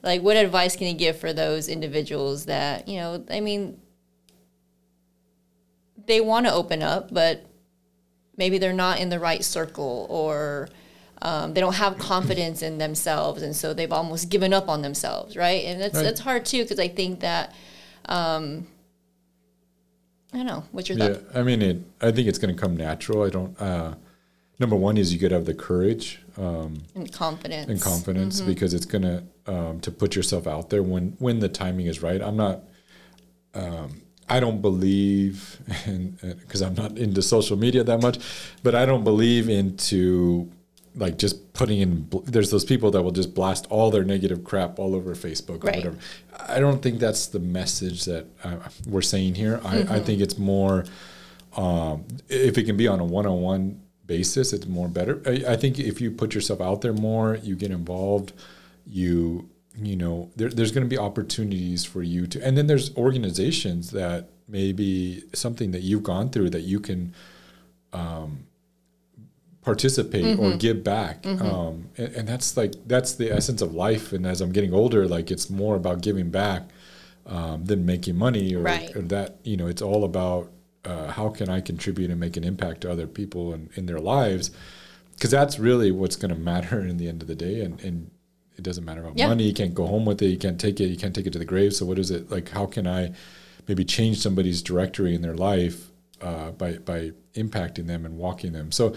Like 0.01 0.21
what 0.21 0.35
advice 0.35 0.75
can 0.75 0.87
you 0.87 0.93
give 0.93 1.17
for 1.17 1.31
those 1.31 1.69
individuals 1.69 2.45
that, 2.45 2.87
you 2.87 2.97
know, 2.97 3.23
I 3.29 3.39
mean 3.39 3.79
they 6.05 6.19
want 6.19 6.45
to 6.45 6.51
open 6.53 6.83
up 6.83 7.13
but 7.13 7.45
maybe 8.35 8.57
they're 8.57 8.73
not 8.73 8.99
in 8.99 9.09
the 9.09 9.19
right 9.19 9.43
circle 9.43 10.05
or 10.09 10.67
um, 11.21 11.53
they 11.53 11.61
don't 11.61 11.75
have 11.75 11.97
confidence 11.97 12.61
in 12.61 12.77
themselves 12.77 13.41
and 13.41 13.55
so 13.55 13.73
they've 13.73 13.93
almost 13.93 14.27
given 14.29 14.51
up 14.53 14.67
on 14.67 14.81
themselves 14.81 15.37
right 15.37 15.63
and 15.63 15.79
that's 15.81 15.95
Right. 15.95 16.03
that's 16.03 16.19
hard 16.19 16.45
too 16.45 16.63
because 16.63 16.79
i 16.79 16.87
think 16.89 17.21
that 17.21 17.53
um, 18.05 18.67
i 20.33 20.37
don't 20.37 20.45
know 20.47 20.63
what's 20.73 20.89
your 20.89 20.97
Yeah, 20.97 21.13
thought 21.13 21.23
I 21.35 21.43
mean, 21.43 21.61
it. 21.61 21.77
I 22.01 22.11
think 22.11 22.27
it's 22.27 22.39
going 22.39 22.53
to 22.53 22.59
come 22.59 22.75
natural. 22.75 23.23
I 23.23 23.29
don't. 23.29 23.61
Uh, 23.61 23.93
number 24.59 24.75
one 24.75 24.97
is 24.97 25.13
you 25.13 25.19
got 25.19 25.29
to 25.29 25.35
have 25.35 25.45
the 25.45 25.53
courage 25.53 26.19
um, 26.37 26.77
and 26.95 27.11
confidence 27.11 27.69
and 27.69 27.81
confidence 27.81 28.41
because 28.41 28.73
it's 28.73 28.85
going 28.85 29.01
to 29.03 29.23
um, 29.47 29.79
to 29.81 29.91
put 29.91 30.15
yourself 30.15 30.47
out 30.47 30.69
there 30.69 30.81
when 30.83 31.15
when 31.19 31.39
the 31.39 31.49
timing 31.49 31.87
is 31.87 32.01
right. 32.01 32.21
I'm 32.21 32.37
not. 32.37 32.63
Um, 33.53 34.01
I 34.29 34.39
don't 34.39 34.61
believe, 34.61 35.59
because 36.39 36.61
I'm 36.61 36.73
not 36.75 36.97
into 36.97 37.21
social 37.21 37.57
media 37.57 37.83
that 37.83 38.01
much, 38.01 38.17
but 38.63 38.73
I 38.73 38.85
don't 38.85 39.03
believe 39.03 39.49
into 39.49 40.49
like 40.95 41.17
just 41.17 41.51
putting 41.53 41.81
in. 41.81 42.07
There's 42.23 42.49
those 42.49 42.63
people 42.63 42.89
that 42.91 43.01
will 43.03 43.11
just 43.11 43.35
blast 43.35 43.67
all 43.69 43.91
their 43.91 44.05
negative 44.05 44.43
crap 44.43 44.79
all 44.79 44.95
over 44.95 45.13
Facebook 45.13 45.63
or 45.63 45.67
Right. 45.67 45.75
whatever. 45.75 45.97
I 46.47 46.59
don't 46.59 46.81
think 46.81 46.99
that's 46.99 47.27
the 47.27 47.39
message 47.39 48.05
that 48.05 48.25
uh, 48.43 48.55
we're 48.87 49.01
saying 49.01 49.35
here. 49.35 49.59
I, 49.65 49.97
I 49.97 49.99
think 49.99 50.21
it's 50.21 50.37
more 50.37 50.85
um, 51.57 52.05
if 52.29 52.57
it 52.57 52.63
can 52.63 52.77
be 52.77 52.87
on 52.87 52.99
a 53.01 53.05
one-on-one 53.05 53.81
basis, 54.05 54.53
it's 54.53 54.65
more 54.67 54.87
better. 54.87 55.21
I, 55.25 55.53
I 55.53 55.55
think 55.55 55.79
if 55.79 56.01
you 56.01 56.11
put 56.11 56.33
yourself 56.35 56.59
out 56.61 56.81
there 56.81 56.93
more, 56.93 57.35
you 57.41 57.55
get 57.55 57.71
involved, 57.71 58.33
you 58.85 59.49
you 59.81 59.95
know, 59.95 60.29
there, 60.35 60.49
there's 60.49 60.71
going 60.71 60.83
to 60.83 60.89
be 60.89 60.99
opportunities 60.99 61.83
for 61.83 62.03
you 62.03 62.27
to, 62.27 62.45
and 62.45 62.55
then 62.55 62.67
there's 62.67 62.95
organizations 62.95 63.89
that 63.89 64.29
maybe 64.47 65.23
something 65.33 65.71
that 65.71 65.81
you've 65.81 66.03
gone 66.03 66.29
through 66.29 66.51
that 66.51 66.61
you 66.61 66.79
can 66.79 67.11
um, 67.91 68.45
participate 69.61 70.37
or 70.37 70.55
give 70.57 70.83
back, 70.83 71.25
um, 71.25 71.89
and, 71.97 72.13
and 72.15 72.27
that's 72.27 72.57
like 72.57 72.73
that's 72.85 73.13
the 73.15 73.31
essence 73.31 73.61
of 73.61 73.73
life. 73.73 74.11
And 74.13 74.27
as 74.27 74.41
I'm 74.41 74.51
getting 74.51 74.73
older, 74.73 75.07
like 75.07 75.31
it's 75.31 75.49
more 75.49 75.75
about 75.75 76.01
giving 76.01 76.29
back 76.29 76.63
um, 77.25 77.65
than 77.65 77.85
making 77.85 78.17
money 78.17 78.53
or, 78.55 78.59
Right. 78.61 78.95
or 78.95 79.01
that 79.03 79.37
you 79.43 79.55
know 79.57 79.67
it's 79.67 79.81
all 79.81 80.03
about 80.03 80.51
uh, 80.85 81.07
how 81.11 81.29
can 81.29 81.49
I 81.49 81.61
contribute 81.61 82.09
and 82.11 82.19
make 82.19 82.35
an 82.37 82.43
impact 82.43 82.81
to 82.81 82.91
other 82.91 83.07
people 83.07 83.53
and 83.53 83.69
in 83.75 83.85
their 83.85 83.99
lives 83.99 84.51
because 85.13 85.31
that's 85.31 85.59
really 85.59 85.91
what's 85.91 86.15
going 86.15 86.33
to 86.33 86.39
matter 86.39 86.79
in 86.91 86.97
the 86.97 87.07
end 87.07 87.21
of 87.21 87.27
the 87.27 87.35
day 87.35 87.61
and, 87.61 87.79
and 87.81 88.11
it 88.57 88.63
doesn't 88.63 88.83
matter 88.85 89.01
about 89.01 89.17
Yeah. 89.17 89.27
money 89.27 89.43
you 89.45 89.53
can't 89.53 89.73
go 89.73 89.85
home 89.87 90.05
with 90.05 90.21
it 90.21 90.27
you 90.27 90.37
can't 90.37 90.59
take 90.59 90.79
it 90.79 90.87
you 90.87 90.97
can't 90.97 91.15
take 91.15 91.25
it 91.25 91.33
to 91.33 91.39
the 91.39 91.45
grave 91.45 91.73
so 91.73 91.85
what 91.85 91.97
is 91.99 92.11
it 92.11 92.29
like 92.29 92.49
how 92.49 92.65
can 92.65 92.85
I 92.87 93.13
maybe 93.67 93.85
change 93.85 94.19
somebody's 94.19 94.61
directory 94.61 95.15
in 95.15 95.21
their 95.21 95.35
life 95.35 95.89
uh, 96.21 96.51
by 96.51 96.73
by 96.77 97.11
impacting 97.35 97.87
them 97.87 98.05
and 98.05 98.17
walking 98.17 98.51
them. 98.53 98.71
So, 98.71 98.95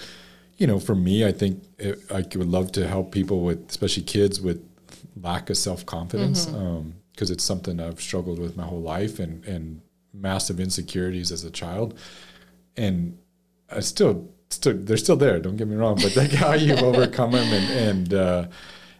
you 0.58 0.66
know, 0.66 0.78
for 0.78 0.94
me, 0.94 1.24
I 1.26 1.32
think 1.32 1.64
it, 1.78 1.98
I 2.10 2.20
would 2.36 2.48
love 2.48 2.70
to 2.72 2.86
help 2.86 3.10
people 3.12 3.40
with, 3.42 3.68
especially 3.70 4.02
kids 4.04 4.40
with 4.40 4.62
lack 5.20 5.50
of 5.50 5.56
self 5.56 5.84
confidence, 5.86 6.46
because 6.46 6.54
Mm-hmm. 6.54 6.66
um, 6.66 6.94
it's 7.34 7.44
something 7.44 7.80
I've 7.80 8.00
struggled 8.00 8.38
with 8.38 8.56
my 8.56 8.64
whole 8.64 8.80
life 8.80 9.18
and 9.18 9.44
and 9.44 9.80
massive 10.20 10.60
insecurities 10.60 11.30
as 11.30 11.44
a 11.44 11.50
child, 11.50 11.98
and 12.76 13.18
I 13.70 13.80
still 13.80 14.28
still 14.50 14.74
they're 14.76 14.96
still 14.96 15.16
there. 15.16 15.38
Don't 15.38 15.56
get 15.56 15.68
me 15.68 15.76
wrong, 15.76 15.96
but 15.96 16.16
like 16.16 16.30
how 16.44 16.54
you've 16.54 16.82
overcome 16.82 17.32
them 17.32 17.52
and 17.52 17.70
and 17.70 18.14
uh, 18.14 18.46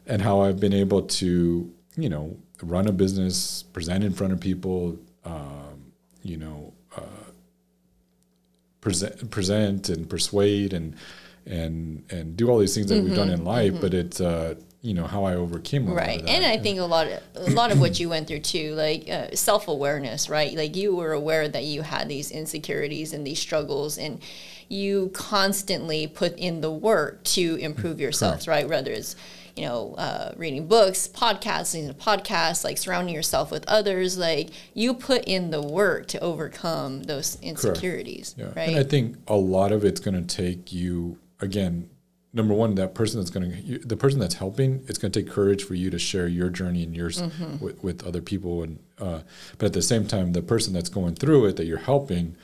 and 0.07 0.23
how 0.23 0.41
I've 0.41 0.61
been 0.61 0.75
able 0.75 1.03
to 1.03 1.73
you 1.97 2.09
know 2.09 2.37
run 2.63 2.87
a 2.87 2.93
business, 2.93 3.63
present 3.63 4.05
in 4.05 4.13
front 4.13 4.33
of 4.33 4.41
people, 4.41 4.99
um, 5.25 5.93
you 6.23 6.37
know, 6.37 6.73
uh, 6.97 7.31
present 8.81 9.31
present 9.31 9.89
and 9.89 10.09
persuade 10.09 10.73
and 10.73 10.97
and 11.45 12.05
and 12.11 12.37
do 12.37 12.49
all 12.49 12.59
these 12.59 12.75
things 12.75 12.89
that 12.89 13.03
we've 13.03 13.15
done 13.15 13.31
in 13.31 13.45
life. 13.45 13.75
But 13.81 13.95
it's 13.95 14.21
uh, 14.21 14.55
you 14.87 14.95
know 14.95 15.07
how 15.07 15.25
I 15.25 15.35
overcame 15.35 15.89
a 15.89 15.95
lot 15.95 16.03
of 16.03 16.07
right 16.07 16.25
and 16.29 16.45
i 16.45 16.57
think 16.57 16.79
a 16.79 16.85
lot 16.85 17.09
of 17.09 17.21
a 17.35 17.51
lot 17.51 17.73
of 17.73 17.81
what 17.81 17.99
you 17.99 18.09
went 18.09 18.29
through 18.29 18.39
too 18.41 18.75
like 18.75 19.09
uh, 19.11 19.35
self-awareness 19.35 20.29
right 20.31 20.55
like 20.55 20.77
you 20.77 20.95
were 20.95 21.13
aware 21.13 21.49
that 21.49 21.65
you 21.65 21.83
had 21.83 22.09
these 22.09 22.31
insecurities 22.31 23.13
and 23.13 23.27
these 23.27 23.39
struggles 23.39 23.99
and 23.99 24.21
you 24.69 25.11
constantly 25.13 26.07
put 26.07 26.37
in 26.39 26.61
the 26.61 26.71
work 26.71 27.23
to 27.25 27.57
improve 27.57 28.01
yourselves 28.01 28.47
right 28.47 28.69
whether 28.69 28.93
it's 28.93 29.17
you 29.57 29.65
know 29.65 29.95
uh, 29.99 30.33
reading 30.37 30.67
books 30.69 31.09
podcasts 31.09 31.75
listening 31.75 31.89
to 31.89 31.95
podcasts 31.95 32.63
like 32.63 32.79
surrounding 32.79 33.15
yourself 33.15 33.51
with 33.51 33.65
others 33.69 34.17
like 34.19 34.51
you 34.75 34.95
put 34.95 35.25
in 35.25 35.51
the 35.51 35.63
work 35.63 36.07
to 36.07 36.19
overcome 36.21 37.03
those 37.05 37.39
insecurities 37.43 38.35
Yeah. 38.39 38.47
right 38.55 38.69
And 38.69 38.77
I 38.77 38.83
think 38.85 39.17
a 39.27 39.37
lot 39.37 39.73
of 39.73 39.85
it's 39.85 40.01
going 40.01 40.27
to 40.27 40.37
take 40.37 40.73
you 40.73 41.19
again. 41.41 41.89
Number 42.33 42.53
one, 42.53 42.75
that 42.75 42.95
person 42.95 43.19
that's 43.19 43.31
going 43.31 43.51
to 43.51 43.79
the 43.79 43.97
person 43.97 44.21
that's 44.21 44.35
helping. 44.35 44.85
It's 44.89 44.99
going 44.99 45.11
to 45.13 45.23
take 45.23 45.31
courage 45.33 45.65
for 45.65 45.75
you 45.75 45.89
to 45.91 45.99
share 45.99 46.29
your 46.29 46.51
journey 46.51 46.83
and 46.83 46.95
yours 46.95 47.23
Mm-hmm. 47.23 47.65
with, 47.65 47.83
with 47.83 48.07
other 48.07 48.21
people. 48.21 48.63
And 48.63 48.79
uh, 49.01 49.21
but 49.59 49.67
at 49.67 49.73
the 49.73 49.81
same 49.83 50.07
time, 50.07 50.33
the 50.33 50.43
person 50.43 50.75
that's 50.75 50.91
going 50.91 51.15
through 51.15 51.47
it 51.47 51.57
that 51.57 51.65
you're 51.65 51.79
helping, 51.79 52.37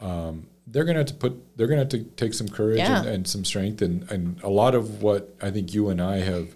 um, 0.00 0.46
they're 0.66 0.84
going 0.84 0.94
to 0.96 1.00
have 1.00 1.06
to 1.08 1.14
put. 1.14 1.56
They're 1.56 1.68
going 1.68 1.78
to 1.86 1.96
have 1.96 2.04
to 2.04 2.10
take 2.16 2.34
some 2.34 2.48
courage 2.48 2.78
Yeah. 2.78 2.98
and, 3.00 3.08
and 3.08 3.28
some 3.28 3.44
strength. 3.44 3.80
And 3.80 4.10
and 4.10 4.42
a 4.42 4.48
lot 4.50 4.74
of 4.74 5.02
what 5.02 5.34
I 5.40 5.50
think 5.50 5.72
you 5.72 5.88
and 5.88 6.00
I 6.00 6.16
have 6.18 6.54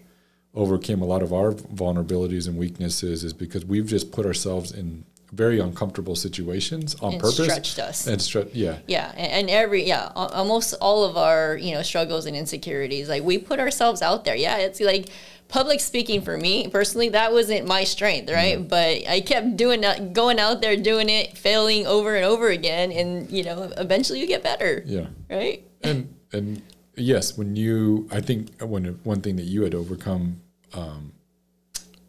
overcame 0.55 1.01
a 1.01 1.07
lot 1.07 1.23
of 1.23 1.33
our 1.33 1.53
vulnerabilities 1.53 2.47
and 2.49 2.59
weaknesses 2.59 3.23
is 3.25 3.33
because 3.33 3.65
we've 3.65 3.87
just 3.87 4.13
put 4.13 4.27
ourselves 4.27 4.71
in 4.73 5.05
very 5.33 5.59
uncomfortable 5.61 6.15
situations 6.15 6.95
on 7.01 7.15
And 7.15 7.21
purpose 7.21 7.45
stretched 7.45 7.79
us. 7.79 8.07
and 8.07 8.21
stretch 8.21 8.49
yeah 8.53 8.79
Yeah, 8.87 9.11
and, 9.17 9.33
and 9.33 9.51
every 9.51 9.85
yeah, 9.85 10.11
almost 10.15 10.75
all 10.81 11.05
of 11.05 11.17
our 11.17 11.57
you 11.57 11.73
know 11.75 11.83
struggles 11.83 12.27
and 12.27 12.37
insecurities, 12.37 13.09
like 13.09 13.23
we 13.23 13.39
put 13.39 13.59
ourselves 13.59 14.03
out 14.03 14.25
there. 14.25 14.37
Yeah, 14.37 14.59
it's 14.59 14.81
like 14.81 15.09
public 15.49 15.81
speaking 15.81 16.21
for 16.23 16.37
me 16.39 16.69
personally, 16.69 17.09
that 17.11 17.33
wasn't 17.33 17.67
my 17.67 17.85
strength, 17.85 18.31
right? 18.31 18.59
Mm-hmm. 18.59 18.69
But 18.69 19.09
I 19.09 19.21
kept 19.21 19.57
doing 19.57 19.81
that, 19.83 20.13
going 20.13 20.39
out 20.39 20.61
there, 20.63 20.77
doing 20.77 21.09
it, 21.09 21.37
failing 21.37 21.87
over 21.87 22.15
and 22.15 22.25
over 22.25 22.49
again, 22.49 22.93
and 22.93 23.31
you 23.31 23.43
know, 23.45 23.73
eventually 23.77 24.21
you 24.21 24.27
get 24.27 24.43
better, 24.43 24.83
yeah 24.87 25.07
right? 25.31 25.65
and 25.83 26.15
and 26.33 26.63
yes 26.97 27.37
when 27.39 27.57
you 27.57 28.07
i 28.13 28.21
think 28.21 28.51
when 28.63 28.85
one 29.03 29.21
thing 29.23 29.37
that 29.37 29.45
you 29.45 29.63
had 29.63 29.75
overcome 29.75 30.41
um, 30.75 31.13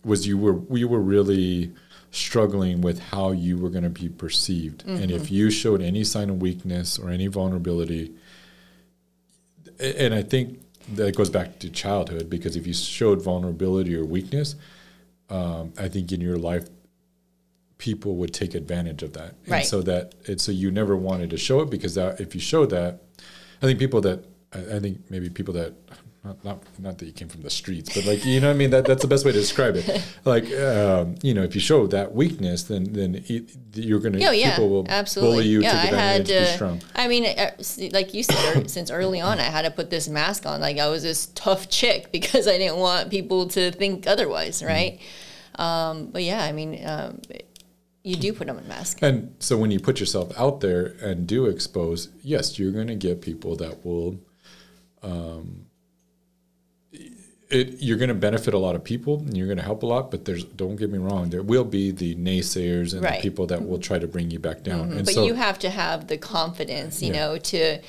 was 0.03 0.27
you 0.27 0.37
were 0.37 0.59
you 0.75 0.87
were 0.87 1.01
really 1.01 1.71
struggling 2.11 2.81
with 2.81 2.99
how 2.99 3.31
you 3.31 3.57
were 3.57 3.69
going 3.69 3.83
to 3.83 3.89
be 3.89 4.07
perceived. 4.07 4.83
And 4.87 5.09
if 5.09 5.31
you 5.31 5.49
showed 5.49 5.81
any 5.81 6.03
sign 6.03 6.29
of 6.29 6.41
weakness 6.41 6.99
or 6.99 7.09
any 7.09 7.25
vulnerability 7.27 8.13
and 9.79 10.13
i 10.13 10.21
think 10.21 10.59
that 10.93 11.15
goes 11.15 11.29
back 11.29 11.59
to 11.59 11.69
childhood 11.69 12.29
because 12.29 12.55
if 12.55 12.67
you 12.67 12.73
showed 12.73 13.21
vulnerability 13.21 13.95
or 13.95 14.03
weakness 14.05 14.55
um, 15.29 15.73
i 15.77 15.87
think 15.87 16.11
in 16.11 16.21
your 16.21 16.37
life 16.37 16.67
people 17.77 18.15
would 18.15 18.33
take 18.33 18.55
advantage 18.55 19.03
of 19.03 19.13
that. 19.13 19.33
Right. 19.47 19.57
and 19.59 19.65
so 19.65 19.81
that 19.81 20.13
and 20.27 20.39
so 20.39 20.51
you 20.51 20.71
never 20.71 20.95
wanted 20.95 21.29
to 21.31 21.37
show 21.37 21.61
it 21.61 21.69
because 21.69 21.95
that 21.95 22.21
if 22.21 22.33
you 22.35 22.41
showed 22.41 22.69
that 22.69 23.01
i 23.61 23.65
think 23.65 23.79
people 23.79 24.01
that 24.01 24.25
i, 24.53 24.75
I 24.75 24.79
think 24.79 24.99
maybe 25.09 25.29
people 25.29 25.53
that 25.55 25.73
not, 26.23 26.43
not 26.45 26.63
not 26.79 26.97
that 26.99 27.05
you 27.05 27.11
came 27.11 27.27
from 27.27 27.41
the 27.41 27.49
streets 27.49 27.93
but 27.93 28.05
like 28.05 28.23
you 28.23 28.39
know 28.39 28.47
what 28.47 28.53
i 28.53 28.57
mean 28.57 28.69
that 28.69 28.85
that's 28.85 29.01
the 29.01 29.07
best 29.07 29.25
way 29.25 29.31
to 29.33 29.39
describe 29.39 29.75
it 29.75 29.85
like 30.25 30.45
um, 30.53 31.15
you 31.21 31.33
know 31.33 31.43
if 31.43 31.53
you 31.53 31.59
show 31.61 31.85
that 31.87 32.13
weakness 32.15 32.63
then 32.63 32.93
then 32.93 33.23
it, 33.27 33.49
you're 33.75 33.99
gonna 33.99 34.19
Oh 34.25 34.31
yeah, 34.31 34.51
people 34.51 34.69
will 34.69 34.85
absolutely. 34.87 35.35
bully 35.37 35.47
you 35.47 35.61
yeah, 35.61 35.81
take 35.83 35.93
I 35.93 35.97
had 35.97 36.25
to. 36.27 36.45
strong 36.55 36.81
I 36.95 37.07
mean, 37.07 37.25
uh, 37.25 37.51
like 37.91 38.13
you 38.13 38.23
said, 38.23 38.69
since 38.69 38.89
early 38.91 39.19
on, 39.19 39.39
I 39.39 39.43
had 39.43 39.63
to 39.63 39.71
put 39.71 39.89
this 39.89 40.07
mask 40.07 40.45
on. 40.45 40.61
Like 40.61 40.77
I 40.77 40.87
was 40.89 41.01
this 41.03 41.25
tough 41.33 41.69
chick 41.69 42.11
because 42.11 42.47
I 42.47 42.57
didn't 42.59 42.77
want 42.77 43.09
people 43.09 43.47
to 43.49 43.71
think 43.71 44.05
otherwise, 44.07 44.61
Mm-hmm. 44.61 44.67
right? 44.67 44.99
Um, 45.55 46.07
but 46.13 46.23
yeah, 46.23 46.43
I 46.43 46.51
mean, 46.51 46.71
um, 46.87 47.19
you 48.03 48.15
do 48.15 48.31
put 48.33 48.47
on 48.49 48.57
a 48.59 48.61
mask. 48.61 48.99
And 49.01 49.35
so 49.39 49.57
when 49.57 49.71
you 49.71 49.79
put 49.79 49.99
yourself 49.99 50.31
out 50.39 50.61
there 50.61 50.95
and 51.01 51.25
do 51.27 51.47
expose, 51.47 52.09
yes, 52.21 52.57
you're 52.59 52.71
going 52.71 52.87
to 52.87 52.95
get 52.95 53.21
people 53.21 53.55
that 53.57 53.83
will. 53.85 54.19
Um, 55.01 55.65
it, 57.53 57.81
you're 57.81 57.97
going 57.97 58.09
to 58.09 58.15
benefit 58.15 58.53
a 58.53 58.57
lot 58.57 58.75
of 58.75 58.83
people 58.83 59.19
and 59.19 59.37
you're 59.37 59.47
going 59.47 59.57
to 59.57 59.63
help 59.63 59.83
a 59.83 59.85
lot, 59.85 60.09
but 60.11 60.25
there's 60.25 60.43
don't 60.43 60.75
get 60.75 60.91
me 60.91 60.97
wrong, 60.97 61.29
there 61.29 61.43
will 61.43 61.63
be 61.63 61.91
the 61.91 62.15
naysayers 62.15 62.93
and 62.93 63.03
Right. 63.03 63.21
the 63.21 63.29
people 63.29 63.45
that 63.47 63.61
will 63.65 63.77
mm-hmm. 63.77 63.81
try 63.81 63.99
to 63.99 64.07
bring 64.07 64.31
you 64.31 64.39
back 64.39 64.63
down. 64.63 64.89
Mm-hmm. 64.89 64.97
And 64.97 65.05
but 65.05 65.13
so 65.13 65.25
you 65.25 65.35
have 65.35 65.59
to 65.59 65.69
have 65.69 66.07
the 66.07 66.17
confidence, 66.17 67.01
you 67.01 67.13
Yeah. 67.13 67.19
know, 67.19 67.37
to 67.37 67.79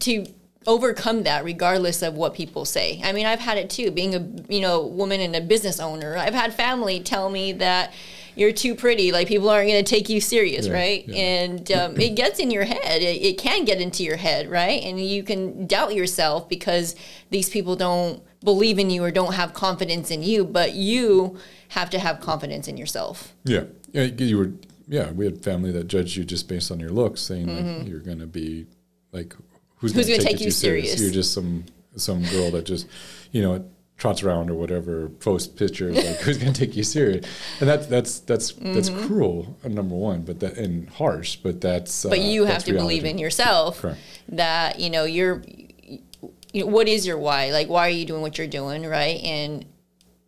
to 0.00 0.26
overcome 0.66 1.24
that 1.24 1.44
regardless 1.44 2.02
of 2.02 2.14
what 2.14 2.34
people 2.34 2.64
say. 2.64 3.00
I 3.04 3.12
mean, 3.12 3.26
I've 3.26 3.40
had 3.40 3.58
it 3.58 3.68
too, 3.70 3.90
being 3.90 4.14
a 4.14 4.52
you 4.52 4.60
know 4.60 4.86
woman 4.86 5.20
and 5.20 5.34
a 5.34 5.40
business 5.40 5.80
owner. 5.80 6.16
I've 6.16 6.34
had 6.34 6.54
family 6.54 7.00
tell 7.00 7.30
me 7.30 7.52
that 7.54 7.92
you're 8.34 8.52
too 8.52 8.74
pretty, 8.74 9.12
like 9.12 9.28
people 9.28 9.48
aren't 9.50 9.68
going 9.68 9.84
to 9.84 9.88
take 9.88 10.08
you 10.08 10.20
serious, 10.20 10.66
Yeah, 10.66 10.72
right? 10.72 11.04
yeah. 11.08 11.16
And 11.16 11.72
um, 11.72 12.00
it 12.00 12.14
gets 12.16 12.38
in 12.38 12.50
your 12.50 12.64
head. 12.64 13.02
It, 13.02 13.22
it 13.22 13.38
can 13.38 13.64
get 13.64 13.80
into 13.80 14.02
your 14.04 14.16
head, 14.16 14.50
right? 14.50 14.82
And 14.82 14.98
you 15.00 15.22
can 15.22 15.66
doubt 15.66 15.94
yourself 15.94 16.48
because 16.48 16.94
these 17.30 17.48
people 17.50 17.76
don't 17.76 18.22
believe 18.44 18.78
in 18.78 18.90
you 18.90 19.04
or 19.04 19.10
don't 19.10 19.34
have 19.34 19.52
confidence 19.54 20.10
in 20.10 20.22
you. 20.22 20.44
But 20.44 20.74
you 20.74 21.38
have 21.68 21.90
to 21.90 21.98
have 21.98 22.20
confidence 22.20 22.68
in 22.68 22.76
yourself. 22.76 23.32
yeah, 23.44 23.64
yeah, 23.92 24.04
you 24.04 24.38
were 24.38 24.52
yeah. 24.88 25.10
We 25.10 25.24
had 25.26 25.42
family 25.44 25.70
that 25.72 25.84
judged 25.88 26.16
you 26.16 26.24
just 26.24 26.48
based 26.48 26.70
on 26.70 26.80
your 26.80 26.90
looks, 26.90 27.20
saying 27.20 27.46
like 27.78 27.86
you're 27.88 28.00
going 28.00 28.18
to 28.20 28.26
be 28.26 28.66
like 29.12 29.34
who's, 29.76 29.92
Mm-hmm. 29.92 29.98
Who's 29.98 30.06
going 30.08 30.20
to 30.20 30.24
take, 30.26 30.32
take 30.36 30.40
you 30.40 30.46
you 30.46 30.50
serious? 30.50 30.86
serious? 30.92 31.00
You're 31.02 31.12
just 31.12 31.32
some 31.34 31.64
some 31.96 32.22
girl 32.24 32.50
that 32.52 32.64
just 32.64 32.86
you 33.30 33.42
know 33.42 33.64
trots 34.02 34.20
around 34.24 34.50
or 34.50 34.54
whatever, 34.54 35.08
posts 35.08 35.46
pictures 35.46 35.94
like 35.94 36.16
who's 36.22 36.36
going 36.36 36.52
to 36.52 36.58
take 36.66 36.76
you 36.76 36.82
serious? 36.82 37.24
And 37.60 37.68
that's 37.68 37.86
that's 37.86 38.18
that's 38.18 38.50
that's 38.52 38.90
cruel. 38.90 39.56
Number 39.64 39.94
one, 39.94 40.22
but 40.22 40.40
that 40.40 40.58
and 40.58 40.88
harsh, 40.90 41.36
but 41.36 41.60
that's 41.60 41.92
Mm-hmm. 41.92 42.10
but 42.10 42.18
uh, 42.18 42.22
you 42.22 42.44
have 42.46 42.64
to 42.64 42.72
believe 42.72 43.04
in 43.04 43.16
yourself 43.18 43.80
Correct. 43.80 44.00
that 44.28 44.80
you 44.80 44.90
know 44.90 45.04
you're 45.04 45.42
you 46.52 46.64
know, 46.64 46.66
what 46.66 46.88
is 46.88 47.06
your 47.06 47.16
why 47.16 47.50
like 47.52 47.68
why 47.68 47.86
are 47.86 47.96
you 48.00 48.04
doing 48.04 48.22
what 48.22 48.38
you're 48.38 48.46
doing 48.46 48.84
right 48.86 49.20
and 49.22 49.64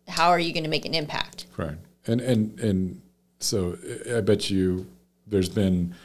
how 0.07 0.29
are 0.29 0.39
you 0.39 0.53
going 0.53 0.63
to 0.63 0.69
make 0.69 0.85
an 0.85 0.93
impact 0.93 1.47
Right. 1.57 1.77
And 2.07 2.21
and 2.21 2.59
and 2.59 3.01
so 3.39 3.77
I 4.15 4.21
bet 4.21 4.49
you 4.49 4.87
there's 5.27 5.49
been 5.49 5.95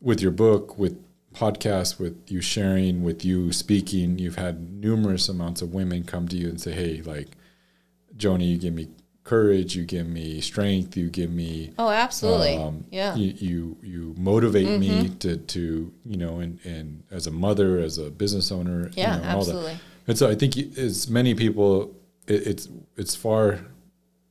with 0.00 0.20
your 0.20 0.32
book, 0.32 0.76
with 0.76 0.96
podcasts, 1.32 1.98
with 1.98 2.16
you 2.30 2.40
sharing, 2.40 3.02
with 3.02 3.24
you 3.24 3.52
speaking, 3.52 4.18
you've 4.18 4.36
had 4.36 4.72
numerous 4.72 5.28
amounts 5.28 5.62
of 5.62 5.72
women 5.74 6.04
come 6.04 6.28
to 6.28 6.36
you 6.36 6.48
and 6.48 6.60
say, 6.60 6.72
Hey, 6.72 7.02
like 7.02 7.28
Joni, 8.16 8.48
you 8.50 8.58
give 8.58 8.74
me 8.74 8.88
courage, 9.24 9.76
you 9.76 9.84
give 9.84 10.06
me 10.08 10.40
strength, 10.40 10.96
you 10.96 11.08
give 11.08 11.30
me 11.30 11.72
oh 11.78 11.88
absolutely 11.88 12.56
um, 12.56 12.84
yeah 12.90 13.12
Mm-hmm. 13.12 13.20
you, 13.20 13.34
you 13.38 13.76
you 13.82 14.14
motivate 14.18 14.80
me 14.80 15.10
to 15.20 15.36
to 15.36 15.92
you 16.04 16.16
know 16.16 16.40
and 16.40 16.58
and 16.64 17.04
as 17.12 17.26
a 17.28 17.30
mother 17.30 17.78
as 17.78 17.98
a 17.98 18.10
business 18.10 18.50
owner 18.50 18.90
Yeah, 18.94 19.14
you 19.16 19.22
know, 19.22 19.28
and 19.28 19.36
all 19.38 19.44
that. 19.44 19.50
absolutely. 19.54 19.78
and 20.08 20.18
so 20.18 20.28
I 20.28 20.34
think 20.34 20.56
as 20.76 21.08
many 21.08 21.34
people 21.36 21.94
it, 22.26 22.46
it's 22.48 22.68
it's 22.96 23.14
far 23.14 23.60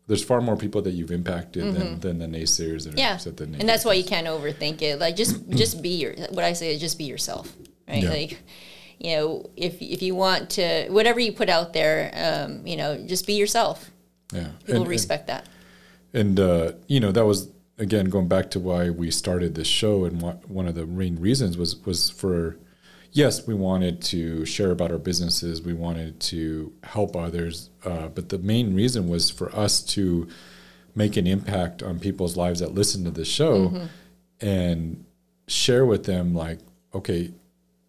there's 0.07 0.23
far 0.23 0.41
more 0.41 0.57
people 0.57 0.81
that 0.81 0.91
you've 0.91 1.11
impacted 1.11 1.73
than, 1.73 1.99
than 1.99 2.19
the 2.19 2.25
naysayers 2.25 2.83
that 2.83 2.91
Mm-hmm. 2.91 2.97
yeah. 2.97 3.17
that 3.17 3.37
the 3.37 3.43
and 3.43 3.69
that's 3.69 3.85
why 3.85 3.93
you 3.93 4.03
can't 4.03 4.27
overthink 4.27 4.81
it. 4.81 4.99
Like 4.99 5.15
just 5.15 5.49
just 5.49 5.81
be 5.81 5.89
your 5.89 6.13
what 6.31 6.43
i 6.43 6.53
say 6.53 6.73
is 6.73 6.81
just 6.81 6.97
be 6.97 7.05
yourself 7.05 7.55
right? 7.87 8.03
Yeah. 8.03 8.09
like 8.09 8.39
you 8.99 9.15
know 9.15 9.49
if 9.55 9.81
if 9.81 10.01
you 10.01 10.15
want 10.15 10.51
to 10.51 10.87
whatever 10.89 11.19
you 11.19 11.31
put 11.31 11.49
out 11.49 11.73
there 11.73 12.11
um, 12.15 12.65
you 12.65 12.77
know 12.77 12.97
just 13.05 13.27
be 13.27 13.33
yourself. 13.33 13.91
Yeah. 14.33 14.47
People 14.59 14.75
and, 14.75 14.77
and, 14.83 14.87
respect 14.87 15.27
that. 15.27 15.49
and 16.13 16.39
uh, 16.39 16.71
you 16.87 16.99
know 16.99 17.11
that 17.11 17.25
was 17.25 17.49
again 17.77 18.05
going 18.05 18.27
back 18.27 18.51
to 18.51 18.59
why 18.59 18.89
we 18.89 19.11
started 19.11 19.55
this 19.55 19.67
show 19.67 20.05
and 20.05 20.21
what, 20.21 20.49
one 20.49 20.67
of 20.67 20.75
the 20.75 20.85
main 20.85 21.19
reasons 21.19 21.57
was 21.57 21.75
was 21.85 22.09
for 22.09 22.57
yes 23.11 23.45
we 23.47 23.53
wanted 23.53 24.01
to 24.01 24.45
share 24.45 24.71
about 24.71 24.91
our 24.91 24.97
businesses 24.97 25.61
we 25.61 25.73
wanted 25.73 26.19
to 26.19 26.71
help 26.83 27.15
others 27.15 27.69
uh, 27.85 28.07
but 28.07 28.29
the 28.29 28.37
main 28.39 28.73
reason 28.73 29.09
was 29.09 29.29
for 29.29 29.53
us 29.55 29.81
to 29.81 30.27
make 30.95 31.15
an 31.17 31.25
impact 31.27 31.81
on 31.81 31.99
people's 31.99 32.35
lives 32.37 32.59
that 32.59 32.73
listen 32.73 33.03
to 33.03 33.11
the 33.11 33.25
show 33.25 33.87
and 34.41 35.05
share 35.47 35.85
with 35.85 36.05
them 36.05 36.33
like, 36.33 36.59
okay, 36.93 37.31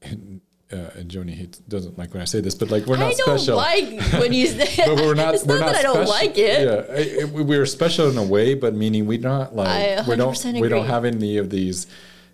and, 0.03 0.41
uh, 0.73 0.77
and 0.97 1.11
Joni 1.11 1.35
hates, 1.35 1.59
doesn't 1.59 1.99
like 1.99 2.13
when 2.13 2.23
I 2.23 2.27
say 2.27 2.41
this, 2.41 2.55
but 2.55 2.71
like 2.71 2.87
we're 2.87 2.97
not 2.97 3.15
special. 3.15 3.59
I 3.59 3.81
don't 3.81 4.01
special. 4.01 4.09
like 4.13 4.23
when 4.23 4.33
you 4.33 4.47
say 4.47 4.87
but 4.87 4.97
we're 4.97 5.15
not. 5.15 5.35
it's 5.35 5.45
we're 5.45 5.59
not, 5.59 5.67
not 5.67 5.73
that 5.73 5.79
I 5.79 5.83
don't 5.83 6.09
like 6.09 6.39
it. 6.39 6.65
Yeah, 6.65 6.95
I- 6.95 7.23
I- 7.23 7.25
we- 7.25 7.43
we're 7.43 7.67
special 7.67 8.09
in 8.11 8.17
a 8.19 8.23
way, 8.23 8.55
but 8.55 8.75
meaning 8.75 9.07
we're 9.07 9.19
not 9.21 9.55
like 9.55 10.07
we 10.07 10.17
don't 10.17 10.35
100% 10.35 10.61
we 10.61 10.69
don't 10.69 10.87
have 10.87 11.05
any 11.05 11.39
of 11.39 11.51
these 11.51 11.87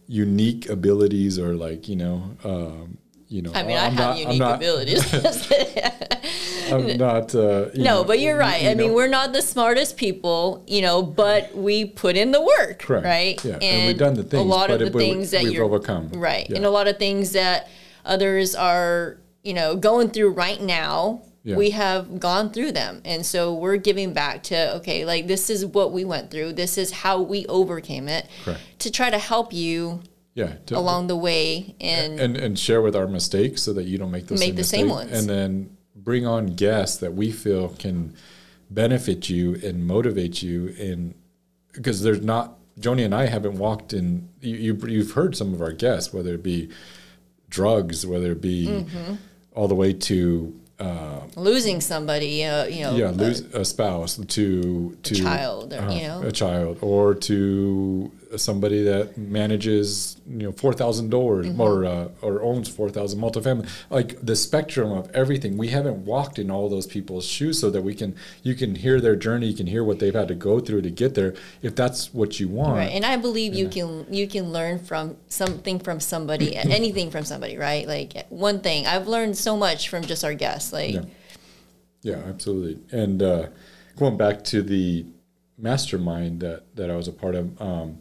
unique 0.08 0.68
abilities 0.68 1.38
or 1.38 1.54
like 1.54 1.88
you 1.88 1.96
know 1.96 2.36
um, 2.44 2.98
you 3.28 3.42
know. 3.42 3.52
I 3.54 3.62
mean, 3.62 3.76
I'm 3.76 3.82
I 3.82 3.84
have 3.90 3.94
not- 3.94 4.10
I'm 4.12 4.16
unique 4.18 4.38
not- 4.40 4.56
abilities. 4.56 5.04
I'm 6.72 6.96
not. 6.98 7.34
Uh, 7.34 7.66
you 7.74 7.82
no, 7.84 7.96
know, 8.02 8.04
but 8.04 8.20
you're 8.20 8.36
right. 8.36 8.62
you 8.62 8.70
I 8.70 8.74
mean, 8.74 8.88
know. 8.88 8.94
we're 8.94 9.08
not 9.08 9.32
the 9.32 9.40
smartest 9.42 9.96
people, 9.96 10.64
you 10.66 10.82
know, 10.82 11.02
but 11.02 11.54
we 11.56 11.84
put 11.86 12.16
in 12.16 12.30
the 12.30 12.40
work, 12.42 12.80
Correct. 12.80 13.04
right? 13.06 13.42
Yeah, 13.44 13.58
and 13.62 13.86
we've 13.86 13.98
done 13.98 14.14
the 14.14 14.22
things. 14.22 14.42
A 14.42 14.44
lot 14.46 14.70
of 14.70 14.78
the 14.80 14.90
we- 14.90 15.02
things 15.02 15.30
that 15.30 15.44
we've 15.44 15.52
you're 15.54 15.64
overcome. 15.64 16.10
right, 16.10 16.48
Yeah. 16.48 16.56
and 16.56 16.64
a 16.66 16.70
lot 16.70 16.86
of 16.88 16.98
things 16.98 17.32
that 17.32 17.68
others 18.04 18.54
are, 18.54 19.18
you 19.42 19.54
know, 19.54 19.76
going 19.76 20.10
through 20.10 20.30
right 20.30 20.60
now. 20.60 21.22
Yeah. 21.48 21.56
We 21.56 21.70
have 21.70 22.20
gone 22.20 22.50
through 22.52 22.72
them, 22.72 23.00
and 23.04 23.24
so 23.24 23.54
we're 23.54 23.78
giving 23.78 24.12
back 24.12 24.42
to 24.44 24.76
okay, 24.76 25.04
like 25.06 25.26
this 25.28 25.48
is 25.48 25.64
what 25.64 25.92
we 25.92 26.04
went 26.04 26.30
through. 26.30 26.52
This 26.52 26.76
is 26.76 26.90
how 26.90 27.22
we 27.22 27.46
overcame 27.46 28.06
it. 28.08 28.26
Correct. 28.44 28.60
To 28.80 28.90
try 28.90 29.08
to 29.10 29.18
help 29.18 29.52
you 29.52 30.02
yeah, 30.34 30.54
to- 30.66 30.76
along 30.76 31.06
the 31.06 31.16
way, 31.16 31.74
and 31.80 32.20
and 32.20 32.36
and 32.36 32.58
share 32.58 32.82
with 32.82 32.94
our 32.94 33.06
mistakes 33.08 33.62
so 33.62 33.72
that 33.72 33.84
you 33.84 33.96
don't 33.98 34.10
make 34.10 34.26
those 34.26 34.40
Make 34.40 34.48
same 34.50 34.56
the 34.56 34.64
same 34.64 34.86
mistakes. 34.88 35.10
ones. 35.12 35.18
and 35.20 35.28
then 35.30 35.76
bring 35.96 36.26
on 36.26 36.46
guests 36.54 36.98
that 36.98 37.14
we 37.14 37.32
feel 37.32 37.70
can 37.70 38.14
benefit 38.70 39.30
you 39.30 39.54
and 39.64 39.86
motivate 39.86 40.42
you 40.42 40.66
in 40.78 41.14
because 41.72 42.02
there's 42.02 42.20
not 42.22 42.56
Joni 42.78 43.04
and 43.04 43.14
I 43.14 43.26
haven't 43.26 43.56
walked 43.58 43.92
in 43.94 44.28
you, 44.42 44.56
you 44.56 44.74
you've 44.86 45.12
heard 45.12 45.34
some 45.36 45.54
of 45.54 45.60
our 45.62 45.72
guests 45.72 46.12
whether 46.12 46.34
it 46.34 46.42
be 46.42 46.68
drugs 47.48 48.06
whether 48.06 48.32
it 48.32 48.40
be 48.42 48.66
Mm-hmm. 48.66 49.14
all 49.54 49.68
the 49.68 49.74
way 49.74 49.92
to 49.94 50.54
uh, 50.80 51.20
losing 51.36 51.80
somebody, 51.80 52.44
uh, 52.44 52.66
you 52.66 52.82
know, 52.82 52.94
yeah 52.94 53.06
uh, 53.06 53.12
lose 53.12 53.40
a 53.54 53.64
spouse 53.64 54.16
to 54.16 54.96
to 55.02 55.14
child, 55.14 55.72
or, 55.72 55.90
you 55.90 56.02
know. 56.02 56.22
a 56.22 56.32
child 56.32 56.78
or 56.80 57.14
to 57.14 58.10
somebody 58.36 58.82
that 58.82 59.16
manages 59.16 60.16
you 60.28 60.42
know 60.44 60.52
4000 60.52 61.08
doors 61.08 61.46
Mm-hmm. 61.46 61.60
or 61.60 61.84
uh, 61.84 62.08
or 62.20 62.42
owns 62.42 62.68
4000 62.68 63.18
multifamily 63.20 63.68
like 63.90 64.20
the 64.20 64.36
spectrum 64.36 64.90
of 64.92 65.10
everything 65.12 65.56
we 65.56 65.68
haven't 65.68 66.04
walked 66.04 66.38
in 66.38 66.50
all 66.50 66.68
those 66.68 66.86
people's 66.86 67.24
shoes 67.24 67.58
so 67.58 67.70
that 67.70 67.82
we 67.82 67.94
can 67.94 68.14
you 68.42 68.54
can 68.54 68.74
hear 68.74 69.00
their 69.00 69.16
journey 69.16 69.46
you 69.46 69.56
can 69.56 69.66
hear 69.66 69.82
what 69.82 69.98
they've 69.98 70.14
had 70.14 70.28
to 70.28 70.34
go 70.34 70.60
through 70.60 70.82
to 70.82 70.90
get 70.90 71.14
there 71.14 71.34
if 71.62 71.74
that's 71.74 72.12
what 72.12 72.38
you 72.38 72.48
want 72.48 72.76
Right, 72.76 72.90
and 72.90 73.04
I 73.04 73.16
believe 73.16 73.54
you 73.54 73.68
can 73.68 74.06
you 74.12 74.26
can 74.28 74.52
learn 74.52 74.78
from 74.78 75.16
something 75.28 75.78
from 75.78 76.00
somebody, 76.00 76.54
anything 76.80 77.10
from 77.10 77.24
somebody, 77.24 77.56
right? 77.56 77.86
Like 77.86 78.26
one 78.28 78.60
thing 78.60 78.86
I've 78.86 79.06
learned 79.08 79.36
so 79.38 79.56
much 79.56 79.88
from 79.88 80.02
just 80.04 80.24
our 80.24 80.34
guests. 80.34 80.72
Like, 80.72 80.94
Yeah. 80.94 81.02
Yeah, 82.02 82.20
absolutely. 82.28 82.78
And 82.92 83.22
uh, 83.22 83.48
going 83.96 84.16
back 84.16 84.44
to 84.44 84.62
the 84.62 85.06
mastermind 85.58 86.40
that, 86.40 86.62
that 86.76 86.90
I 86.90 86.96
was 86.96 87.08
a 87.08 87.12
part 87.12 87.34
of, 87.34 87.60
um, 87.60 87.98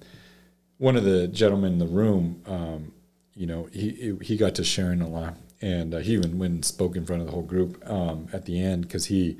one 0.78 0.96
of 0.96 1.04
the 1.04 1.28
gentlemen 1.28 1.74
in 1.74 1.80
the 1.80 1.88
room, 1.88 2.42
um, 2.46 2.94
you 3.34 3.48
know, 3.48 3.68
he 3.72 4.18
he 4.22 4.38
got 4.38 4.56
to 4.56 4.64
sharing 4.64 5.02
a 5.02 5.08
lot, 5.08 5.36
and 5.62 5.94
uh, 5.94 5.98
he 6.00 6.14
even 6.14 6.38
went 6.38 6.54
and 6.54 6.66
spoke 6.66 6.96
in 6.96 7.06
front 7.06 7.22
of 7.22 7.28
the 7.28 7.34
whole 7.34 7.44
group 7.44 7.82
um, 7.90 8.28
at 8.34 8.46
the 8.46 8.62
end 8.62 8.84
because 8.84 9.06
he 9.06 9.38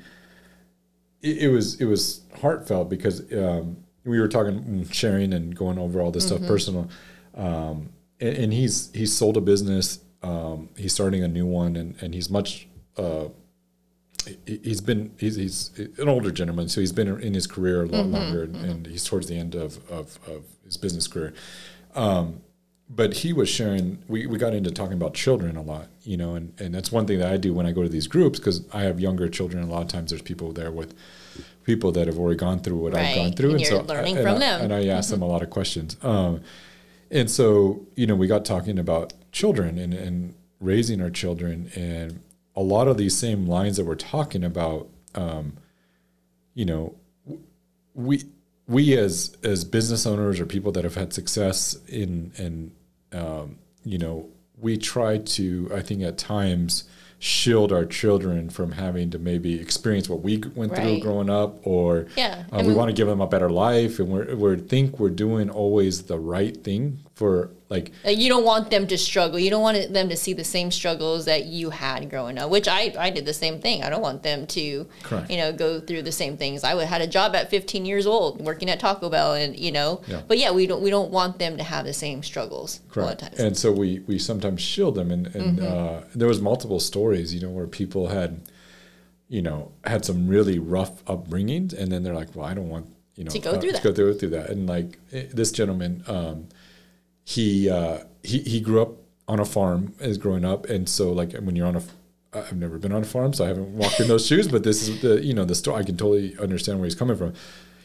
it, 1.22 1.38
it 1.38 1.48
was 1.48 1.80
it 1.80 1.86
was 1.86 2.22
heartfelt 2.40 2.88
because 2.88 3.20
um, 3.32 3.76
we 4.04 4.20
were 4.20 4.28
talking 4.28 4.62
mm, 4.62 4.92
sharing 4.92 5.32
and 5.32 5.56
going 5.56 5.78
over 5.78 6.00
all 6.00 6.10
this 6.10 6.26
stuff 6.26 6.40
personal. 6.46 6.88
Um, 7.34 7.90
and, 8.20 8.36
and 8.36 8.52
he's 8.52 8.90
he's 8.92 9.14
sold 9.14 9.36
a 9.36 9.40
business 9.40 10.00
um, 10.22 10.68
he's 10.76 10.92
starting 10.92 11.22
a 11.22 11.28
new 11.28 11.46
one 11.46 11.76
and, 11.76 11.94
and 12.02 12.14
he's 12.14 12.30
much 12.30 12.66
uh, 12.96 13.26
he's 14.46 14.80
been 14.80 15.12
he's, 15.18 15.36
he's 15.36 15.70
an 15.98 16.08
older 16.08 16.30
gentleman 16.30 16.68
so 16.68 16.80
he's 16.80 16.92
been 16.92 17.20
in 17.20 17.34
his 17.34 17.46
career 17.46 17.82
a 17.82 17.86
lot 17.86 18.06
longer 18.06 18.42
and, 18.44 18.56
and 18.56 18.86
he's 18.86 19.04
towards 19.04 19.28
the 19.28 19.38
end 19.38 19.54
of, 19.54 19.78
of, 19.90 20.18
of 20.26 20.44
his 20.64 20.76
business 20.76 21.06
career. 21.06 21.32
Um, 21.94 22.42
but 22.90 23.12
he 23.14 23.32
was 23.32 23.48
sharing 23.48 23.98
we, 24.08 24.26
we 24.26 24.38
got 24.38 24.54
into 24.54 24.70
talking 24.70 24.94
about 24.94 25.14
children 25.14 25.56
a 25.56 25.62
lot 25.62 25.88
you 26.02 26.16
know 26.16 26.34
and, 26.34 26.58
and 26.60 26.74
that's 26.74 26.90
one 26.90 27.06
thing 27.06 27.18
that 27.18 27.30
i 27.30 27.36
do 27.36 27.52
when 27.52 27.66
i 27.66 27.72
go 27.72 27.82
to 27.82 27.88
these 27.88 28.06
groups 28.06 28.38
because 28.38 28.64
i 28.72 28.80
have 28.80 28.98
younger 28.98 29.28
children 29.28 29.62
and 29.62 29.70
a 29.70 29.74
lot 29.74 29.82
of 29.82 29.88
times 29.88 30.10
there's 30.10 30.22
people 30.22 30.52
there 30.52 30.70
with 30.70 30.94
people 31.64 31.92
that 31.92 32.06
have 32.06 32.18
already 32.18 32.38
gone 32.38 32.58
through 32.60 32.78
what 32.78 32.94
i've 32.94 33.14
gone 33.14 33.32
through 33.32 33.50
and 33.50 33.58
and, 33.60 33.66
so 33.66 33.82
learning 33.82 34.16
and 34.16 34.24
from 34.24 34.36
I, 34.36 34.38
them. 34.38 34.60
and 34.62 34.72
i 34.72 34.86
ask 34.86 35.10
them 35.10 35.22
a 35.22 35.26
lot 35.26 35.42
of 35.42 35.50
questions. 35.50 35.96
Um, 36.02 36.40
and 37.10 37.30
so 37.30 37.86
you 37.94 38.06
know 38.06 38.14
we 38.14 38.26
got 38.26 38.44
talking 38.44 38.78
about 38.78 39.12
children 39.32 39.78
and, 39.78 39.92
and 39.94 40.34
raising 40.60 41.00
our 41.00 41.10
children 41.10 41.70
and 41.74 42.20
a 42.58 42.62
lot 42.62 42.88
of 42.88 42.96
these 42.96 43.16
same 43.16 43.46
lines 43.46 43.76
that 43.76 43.84
we're 43.86 43.94
talking 43.94 44.42
about 44.42 44.88
um, 45.14 45.52
you 46.54 46.64
know 46.64 46.94
we 47.94 48.24
we 48.66 48.98
as 48.98 49.36
as 49.44 49.64
business 49.64 50.04
owners 50.06 50.40
or 50.40 50.44
people 50.44 50.72
that 50.72 50.82
have 50.82 50.96
had 50.96 51.12
success 51.12 51.76
in 51.86 52.32
in 52.36 52.72
um, 53.18 53.58
you 53.84 53.96
know 53.96 54.28
we 54.60 54.76
try 54.76 55.18
to 55.18 55.70
i 55.72 55.80
think 55.80 56.02
at 56.02 56.18
times 56.18 56.82
shield 57.20 57.72
our 57.72 57.84
children 57.84 58.50
from 58.50 58.72
having 58.72 59.08
to 59.10 59.18
maybe 59.18 59.60
experience 59.60 60.08
what 60.08 60.20
we 60.22 60.38
went 60.56 60.74
through 60.74 61.00
growing 61.00 61.30
up 61.30 61.64
or 61.66 62.06
Yeah, 62.16 62.44
uh, 62.52 62.58
we 62.62 62.68
we- 62.68 62.74
want 62.74 62.88
to 62.88 62.92
give 62.92 63.06
them 63.08 63.20
a 63.20 63.26
better 63.26 63.50
life 63.50 63.98
and 64.00 64.08
we're, 64.08 64.34
we 64.36 64.56
think 64.56 64.98
we're 65.00 65.10
doing 65.10 65.48
always 65.48 66.02
the 66.04 66.18
right 66.18 66.56
thing 66.56 66.98
for 67.18 67.50
like 67.68 67.90
like, 68.04 68.16
you 68.16 68.28
don't 68.28 68.44
want 68.44 68.70
them 68.70 68.86
to 68.86 68.96
struggle. 68.96 69.40
You 69.40 69.50
don't 69.50 69.60
want 69.68 69.92
them 69.92 70.08
to 70.08 70.16
see 70.16 70.34
the 70.34 70.44
same 70.44 70.70
struggles 70.70 71.24
that 71.24 71.46
you 71.46 71.70
had 71.70 72.08
growing 72.08 72.38
up. 72.38 72.48
Which 72.48 72.68
I 72.68 72.94
I 72.96 73.10
did 73.10 73.26
the 73.26 73.34
same 73.34 73.60
thing. 73.60 73.82
I 73.82 73.90
don't 73.90 74.00
want 74.00 74.22
them 74.22 74.46
to, 74.46 74.86
Correct. 75.02 75.28
you 75.28 75.36
know, 75.36 75.52
go 75.52 75.80
through 75.80 76.02
the 76.02 76.12
same 76.12 76.36
things. 76.36 76.62
I 76.62 76.74
would- 76.74 76.86
had 76.86 77.00
a 77.02 77.08
job 77.08 77.34
at 77.34 77.50
15 77.50 77.84
years 77.84 78.06
old, 78.06 78.40
working 78.40 78.70
at 78.70 78.78
Taco 78.78 79.10
Bell, 79.10 79.34
and 79.34 79.58
you 79.58 79.72
know. 79.72 80.00
Yeah. 80.06 80.22
But 80.28 80.38
yeah, 80.38 80.52
we 80.52 80.66
don't 80.68 80.80
we 80.80 80.90
don't 80.90 81.10
want 81.10 81.40
them 81.40 81.56
to 81.56 81.64
have 81.64 81.84
the 81.84 81.92
same 81.92 82.22
struggles. 82.22 82.80
A 82.94 83.00
lot 83.00 83.12
of 83.14 83.18
times. 83.18 83.40
And 83.40 83.56
so 83.56 83.72
we 83.72 83.98
we 84.06 84.16
sometimes 84.20 84.60
shield 84.62 84.94
them, 84.94 85.10
and, 85.10 85.26
and 85.34 85.58
Mm-hmm. 85.58 85.66
uh, 85.66 86.00
there 86.14 86.28
was 86.28 86.40
multiple 86.40 86.78
stories, 86.80 87.34
you 87.34 87.40
know, 87.40 87.50
where 87.50 87.66
people 87.66 88.06
had, 88.08 88.30
you 89.28 89.42
know, 89.42 89.72
had 89.84 90.04
some 90.04 90.28
really 90.28 90.58
rough 90.60 91.04
upbringings, 91.06 91.72
and 91.78 91.90
then 91.90 92.02
they're 92.04 92.14
like, 92.22 92.34
well, 92.36 92.46
I 92.46 92.54
don't 92.54 92.68
want 92.68 92.86
you 93.16 93.24
know 93.24 93.30
To 93.32 93.38
go 93.40 93.52
through 93.60 93.70
to 93.70 93.76
that. 93.76 93.82
go 93.82 93.92
through 93.92 94.14
through 94.18 94.30
that, 94.38 94.50
and 94.50 94.68
like 94.68 94.96
eh, 95.12 95.24
this 95.34 95.50
gentleman, 95.50 96.04
um, 96.06 96.46
he 97.28 97.68
uh, 97.68 97.98
he 98.22 98.38
he 98.38 98.58
grew 98.60 98.80
up 98.80 98.92
on 99.26 99.38
a 99.38 99.44
farm 99.44 99.92
as 100.00 100.16
growing 100.16 100.46
up, 100.46 100.64
and 100.66 100.88
so 100.88 101.12
like 101.12 101.32
when 101.34 101.54
you're 101.56 101.66
on 101.66 101.76
a 101.76 101.82
I've 102.32 102.56
never 102.56 102.78
been 102.78 102.92
on 102.92 103.02
a 103.02 103.06
farm, 103.06 103.32
so 103.34 103.44
I 103.44 103.48
haven't 103.48 103.76
walked 103.76 104.00
in 104.00 104.08
those 104.08 104.26
shoes. 104.26 104.48
But 104.48 104.62
this 104.64 104.88
is 104.88 105.02
the 105.02 105.22
you 105.22 105.34
know 105.34 105.44
the 105.44 105.54
story. 105.54 105.80
I 105.80 105.82
can 105.84 105.96
totally 105.98 106.38
understand 106.38 106.78
where 106.78 106.86
he's 106.86 106.94
coming 106.94 107.16
from. 107.18 107.34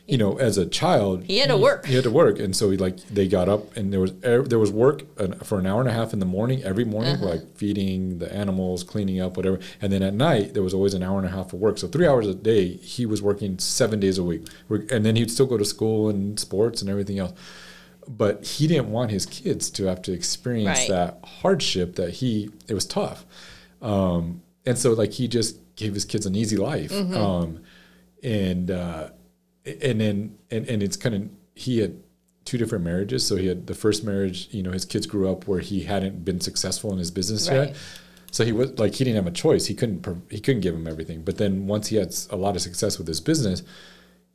You 0.05 0.17
know, 0.17 0.37
as 0.37 0.57
a 0.57 0.65
child, 0.65 1.23
He 1.23 1.39
had 1.39 1.49
to 1.49 1.57
work. 1.57 1.85
He 1.85 1.95
had 1.95 2.03
to 2.05 2.11
work, 2.11 2.39
and 2.39 2.55
so 2.55 2.69
he 2.71 2.77
like 2.77 2.97
they 3.09 3.27
got 3.27 3.49
up, 3.49 3.75
and 3.75 3.91
there 3.91 3.99
was 3.99 4.13
er, 4.23 4.43
there 4.43 4.59
was 4.59 4.71
work 4.71 5.03
for 5.43 5.59
an 5.59 5.65
hour 5.65 5.81
and 5.81 5.89
a 5.89 5.93
half 5.93 6.13
in 6.13 6.19
the 6.19 6.25
morning 6.25 6.63
every 6.63 6.85
morning, 6.85 7.15
Uh-huh. 7.15 7.25
like 7.31 7.43
feeding 7.57 8.19
the 8.19 8.33
animals, 8.33 8.83
cleaning 8.83 9.19
up, 9.19 9.35
whatever. 9.37 9.59
And 9.81 9.91
then 9.91 10.03
at 10.03 10.13
night 10.13 10.53
there 10.53 10.63
was 10.63 10.73
always 10.73 10.93
an 10.93 11.03
hour 11.03 11.17
and 11.17 11.27
a 11.27 11.31
half 11.31 11.51
of 11.53 11.59
work. 11.59 11.77
So 11.77 11.87
three 11.89 12.07
hours 12.07 12.27
a 12.27 12.33
day, 12.35 12.67
he 12.95 13.05
was 13.05 13.21
working 13.21 13.59
seven 13.59 13.99
days 13.99 14.17
a 14.17 14.23
week, 14.23 14.47
and 14.69 15.05
then 15.05 15.15
he'd 15.17 15.31
still 15.31 15.45
go 15.47 15.57
to 15.57 15.65
school 15.65 16.09
and 16.09 16.39
sports 16.39 16.81
and 16.81 16.89
everything 16.89 17.19
else. 17.19 17.33
But 18.07 18.45
he 18.45 18.67
didn't 18.67 18.89
want 18.91 19.11
his 19.11 19.25
kids 19.25 19.69
to 19.71 19.85
have 19.85 20.01
to 20.03 20.11
experience 20.13 20.79
Right. 20.79 20.89
that 20.89 21.19
hardship 21.23 21.95
that 21.95 22.11
he. 22.15 22.49
It 22.67 22.73
was 22.73 22.85
tough, 22.85 23.25
um, 23.81 24.41
and 24.65 24.77
so 24.77 24.91
like 24.93 25.11
he 25.13 25.27
just 25.27 25.57
gave 25.75 25.93
his 25.93 26.05
kids 26.05 26.25
an 26.25 26.35
easy 26.35 26.57
life, 26.57 26.91
Mm-hmm. 26.91 27.15
um, 27.17 27.59
and 28.23 28.71
uh, 28.71 29.09
and 29.65 29.99
then 30.01 30.37
and, 30.51 30.67
and 30.67 30.83
it's 30.83 30.97
kind 30.97 31.15
of 31.15 31.29
he 31.55 31.79
had 31.79 31.95
two 32.45 32.57
different 32.57 32.83
marriages. 32.83 33.25
So 33.25 33.35
he 33.37 33.47
had 33.47 33.67
the 33.67 33.73
first 33.75 34.03
marriage, 34.03 34.49
you 34.51 34.63
know, 34.63 34.71
his 34.71 34.85
kids 34.85 35.05
grew 35.05 35.31
up 35.31 35.47
where 35.47 35.59
he 35.59 35.83
hadn't 35.83 36.25
been 36.25 36.41
successful 36.41 36.91
in 36.91 36.97
his 36.97 37.09
business 37.11 37.47
Right. 37.49 37.69
yet. 37.69 37.75
So 38.31 38.43
he 38.43 38.51
was 38.51 38.77
like 38.79 38.95
he 38.95 39.03
didn't 39.05 39.15
have 39.17 39.27
a 39.27 39.31
choice. 39.35 39.67
He 39.67 39.75
couldn't 39.75 40.05
he 40.29 40.39
couldn't 40.39 40.61
give 40.61 40.73
him 40.75 40.87
everything. 40.87 41.21
But 41.21 41.37
then 41.37 41.67
once 41.67 41.87
he 41.87 41.95
had 41.97 42.13
a 42.31 42.35
lot 42.35 42.55
of 42.55 42.61
success 42.61 42.97
with 42.97 43.07
his 43.07 43.21
business, 43.21 43.63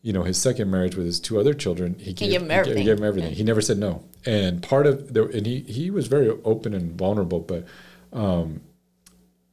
you 0.02 0.12
know, 0.12 0.22
his 0.22 0.40
second 0.40 0.70
marriage 0.70 0.94
with 0.96 1.06
his 1.06 1.18
two 1.20 1.38
other 1.40 1.52
children, 1.54 1.96
he 1.98 2.12
gave, 2.12 2.30
gave 2.30 2.42
him 2.42 2.48
he 2.48 2.54
everything. 2.54 2.78
He 2.78 2.84
gave 2.84 2.98
him 2.98 3.04
everything. 3.04 3.34
He 3.34 3.42
never 3.42 3.60
said 3.60 3.78
no. 3.78 4.04
And 4.24 4.62
part 4.62 4.86
of 4.86 5.12
the 5.12 5.28
and 5.28 5.44
he 5.46 5.60
he 5.60 5.90
was 5.90 6.06
very 6.06 6.28
open 6.44 6.74
and 6.74 6.96
vulnerable, 6.96 7.40
but 7.40 7.64
um, 8.12 8.60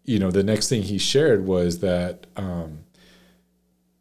you 0.04 0.20
know, 0.20 0.32
the 0.32 0.44
next 0.44 0.70
thing 0.70 0.84
he 0.84 0.98
shared 0.98 1.46
was 1.46 1.80
that 1.80 2.28
um, 2.36 2.80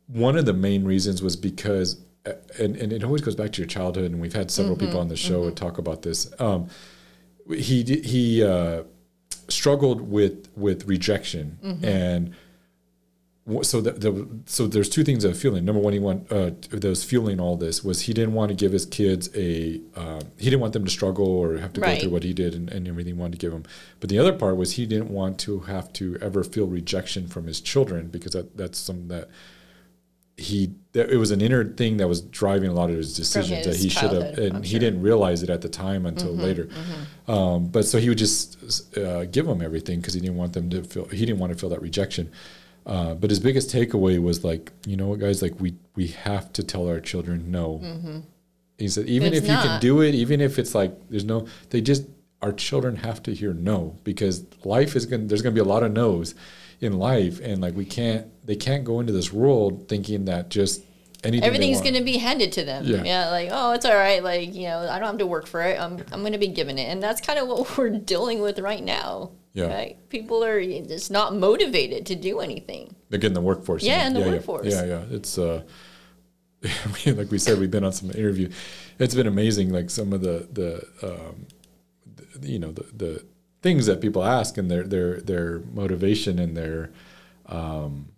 one 0.06 0.36
of 0.36 0.44
the 0.44 0.52
main 0.52 0.84
reasons 0.84 1.22
was 1.22 1.34
because, 1.34 1.96
uh, 2.26 2.32
and, 2.58 2.76
and 2.76 2.92
it 2.92 3.02
always 3.02 3.22
goes 3.22 3.34
back 3.34 3.52
to 3.52 3.62
your 3.62 3.68
childhood, 3.68 4.10
and 4.10 4.20
we've 4.20 4.34
had 4.34 4.50
several 4.50 4.76
people 4.76 5.00
on 5.00 5.08
the 5.08 5.16
show 5.16 5.50
talk 5.50 5.78
about 5.78 6.02
this. 6.02 6.30
Um, 6.38 6.68
he 7.48 7.82
he 7.82 8.44
uh, 8.44 8.82
struggled 9.48 10.00
with 10.02 10.48
with 10.56 10.86
rejection, 10.86 11.58
and 11.82 12.28
wh- 12.28 12.34
so 13.60 13.82
the, 13.82 13.90
the 13.90 14.28
so 14.46 14.66
there's 14.66 14.88
two 14.88 15.04
things 15.04 15.22
of 15.22 15.36
feeling. 15.38 15.66
Number 15.66 15.80
one, 15.80 15.92
he 15.92 15.98
want 15.98 16.32
uh, 16.32 16.52
that 16.70 16.84
was 16.84 17.04
fueling 17.04 17.38
all 17.38 17.56
this 17.56 17.84
was 17.84 18.02
he 18.02 18.14
didn't 18.14 18.32
want 18.32 18.48
to 18.48 18.54
give 18.54 18.72
his 18.72 18.86
kids 18.86 19.28
a 19.34 19.80
uh, 19.94 20.20
he 20.38 20.46
didn't 20.46 20.60
want 20.60 20.72
them 20.72 20.84
to 20.84 20.90
struggle 20.90 21.26
or 21.26 21.58
have 21.58 21.74
to 21.74 21.80
go 21.80 21.94
through 21.96 22.10
what 22.10 22.22
he 22.22 22.32
did 22.32 22.54
and, 22.54 22.70
and 22.70 22.88
everything 22.88 23.14
he 23.14 23.20
wanted 23.20 23.32
to 23.32 23.38
give 23.38 23.52
them. 23.52 23.64
But 24.00 24.08
the 24.08 24.18
other 24.18 24.32
part 24.32 24.56
was 24.56 24.72
he 24.72 24.86
didn't 24.86 25.10
want 25.10 25.38
to 25.40 25.60
have 25.60 25.92
to 25.94 26.16
ever 26.22 26.42
feel 26.42 26.66
rejection 26.66 27.26
from 27.28 27.46
his 27.46 27.60
children 27.60 28.08
because 28.08 28.32
that, 28.32 28.56
that's 28.56 28.78
something 28.78 29.08
that 29.08 29.28
he 30.36 30.74
that 30.92 31.10
it 31.10 31.16
was 31.16 31.30
an 31.30 31.40
inner 31.40 31.64
thing 31.64 31.98
that 31.98 32.08
was 32.08 32.20
driving 32.20 32.68
a 32.68 32.72
lot 32.72 32.90
of 32.90 32.96
his 32.96 33.14
decisions 33.14 33.64
that 33.66 33.76
he 33.76 33.88
should 33.88 34.10
have 34.10 34.38
and 34.38 34.56
I'm 34.56 34.62
he 34.62 34.70
sure. 34.70 34.80
didn't 34.80 35.02
realize 35.02 35.44
it 35.44 35.50
at 35.50 35.60
the 35.60 35.68
time 35.68 36.06
until 36.06 36.32
later 36.34 36.68
um, 37.28 37.66
but 37.66 37.84
so 37.84 37.98
he 37.98 38.08
would 38.08 38.18
just 38.18 38.98
uh, 38.98 39.26
give 39.26 39.46
them 39.46 39.62
everything 39.62 40.00
because 40.00 40.14
he 40.14 40.20
didn't 40.20 40.36
want 40.36 40.52
them 40.52 40.70
to 40.70 40.82
feel 40.82 41.04
he 41.04 41.24
didn't 41.24 41.38
want 41.38 41.52
to 41.52 41.58
feel 41.58 41.70
that 41.70 41.80
rejection 41.80 42.32
uh, 42.86 43.14
but 43.14 43.30
his 43.30 43.40
biggest 43.40 43.70
takeaway 43.70 44.20
was 44.20 44.44
like 44.44 44.72
you 44.86 44.96
know 44.96 45.08
what 45.08 45.20
guys? 45.20 45.42
Like 45.42 45.58
we 45.60 45.74
we 45.96 46.08
have 46.08 46.52
to 46.54 46.62
tell 46.62 46.88
our 46.88 47.00
children 47.00 47.50
no. 47.50 47.80
He 48.78 48.88
said 48.88 49.06
even 49.06 49.32
It's 49.32 49.44
if 49.44 49.50
you 49.50 49.56
can 49.56 49.80
do 49.80 50.00
it 50.00 50.14
even 50.14 50.40
if 50.40 50.58
it's 50.58 50.74
like 50.74 50.92
there's 51.08 51.24
no 51.24 51.46
they 51.70 51.80
just 51.80 52.04
our 52.42 52.52
children 52.52 52.96
have 52.96 53.22
to 53.22 53.34
hear 53.34 53.54
no 53.54 53.96
because 54.04 54.44
life 54.64 54.96
is 54.96 55.06
going 55.06 55.22
to 55.22 55.28
there's 55.28 55.42
going 55.42 55.54
to 55.54 55.62
be 55.62 55.66
a 55.66 55.72
lot 55.72 55.82
of 55.82 55.92
no's 55.92 56.34
in 56.80 56.98
life. 56.98 57.40
And 57.40 57.60
like 57.60 57.74
we 57.74 57.84
can't 57.84 58.26
they 58.46 58.56
can't 58.56 58.84
go 58.84 59.00
into 59.00 59.12
this 59.12 59.32
world 59.32 59.88
thinking 59.88 60.26
that 60.26 60.50
just 60.50 60.82
anything 61.24 61.44
Everything's 61.44 61.80
going 61.80 61.94
to 61.94 62.02
be 62.02 62.18
handed 62.18 62.52
to 62.52 62.64
them. 62.64 62.84
Yeah. 62.84 63.02
Yeah. 63.04 63.30
like, 63.30 63.48
oh, 63.50 63.72
it's 63.72 63.84
all 63.84 63.94
right. 63.94 64.22
Like, 64.22 64.54
you 64.54 64.64
know, 64.64 64.88
I 64.88 64.98
don't 64.98 65.08
have 65.08 65.18
to 65.18 65.26
work 65.26 65.46
for 65.46 65.62
it. 65.62 65.80
I'm, 65.80 65.98
I'm 66.12 66.20
going 66.20 66.32
to 66.32 66.38
be 66.38 66.48
given 66.48 66.78
it. 66.78 66.84
And 66.84 67.02
that's 67.02 67.20
kind 67.20 67.38
of 67.38 67.48
what 67.48 67.76
we're 67.78 67.90
dealing 67.90 68.40
with 68.40 68.58
right 68.58 68.82
now. 68.82 69.32
Yeah. 69.52 69.66
Right? 69.66 70.08
People 70.08 70.42
are 70.42 70.60
just 70.62 71.10
not 71.10 71.34
motivated 71.34 72.06
to 72.06 72.16
do 72.16 72.40
anything. 72.40 72.96
Again, 73.12 73.34
the 73.34 73.40
workforce. 73.40 73.84
Yeah, 73.84 74.06
in 74.06 74.14
the 74.14 74.20
yeah, 74.20 74.26
workforce. 74.26 74.66
Yeah, 74.66 74.84
yeah. 74.84 75.02
It's 75.10 75.38
uh, 75.38 75.62
like 77.06 77.30
we 77.30 77.38
said, 77.38 77.58
we've 77.58 77.70
been 77.70 77.84
on 77.84 77.92
some 77.92 78.10
interview. 78.10 78.50
It's 78.98 79.14
been 79.14 79.26
amazing. 79.26 79.70
Like 79.70 79.90
some 79.90 80.12
of 80.12 80.22
the 80.22 80.48
the, 80.52 80.86
um, 81.02 81.46
the 82.34 82.48
you 82.48 82.58
know 82.58 82.72
the 82.72 82.86
the 82.96 83.24
things 83.62 83.86
that 83.86 84.00
people 84.00 84.24
ask 84.24 84.58
and 84.58 84.70
their 84.70 84.82
their 84.82 85.20
their 85.20 85.60
motivation 85.72 86.38
and 86.38 86.56
their 86.56 86.90
um, 87.46 88.08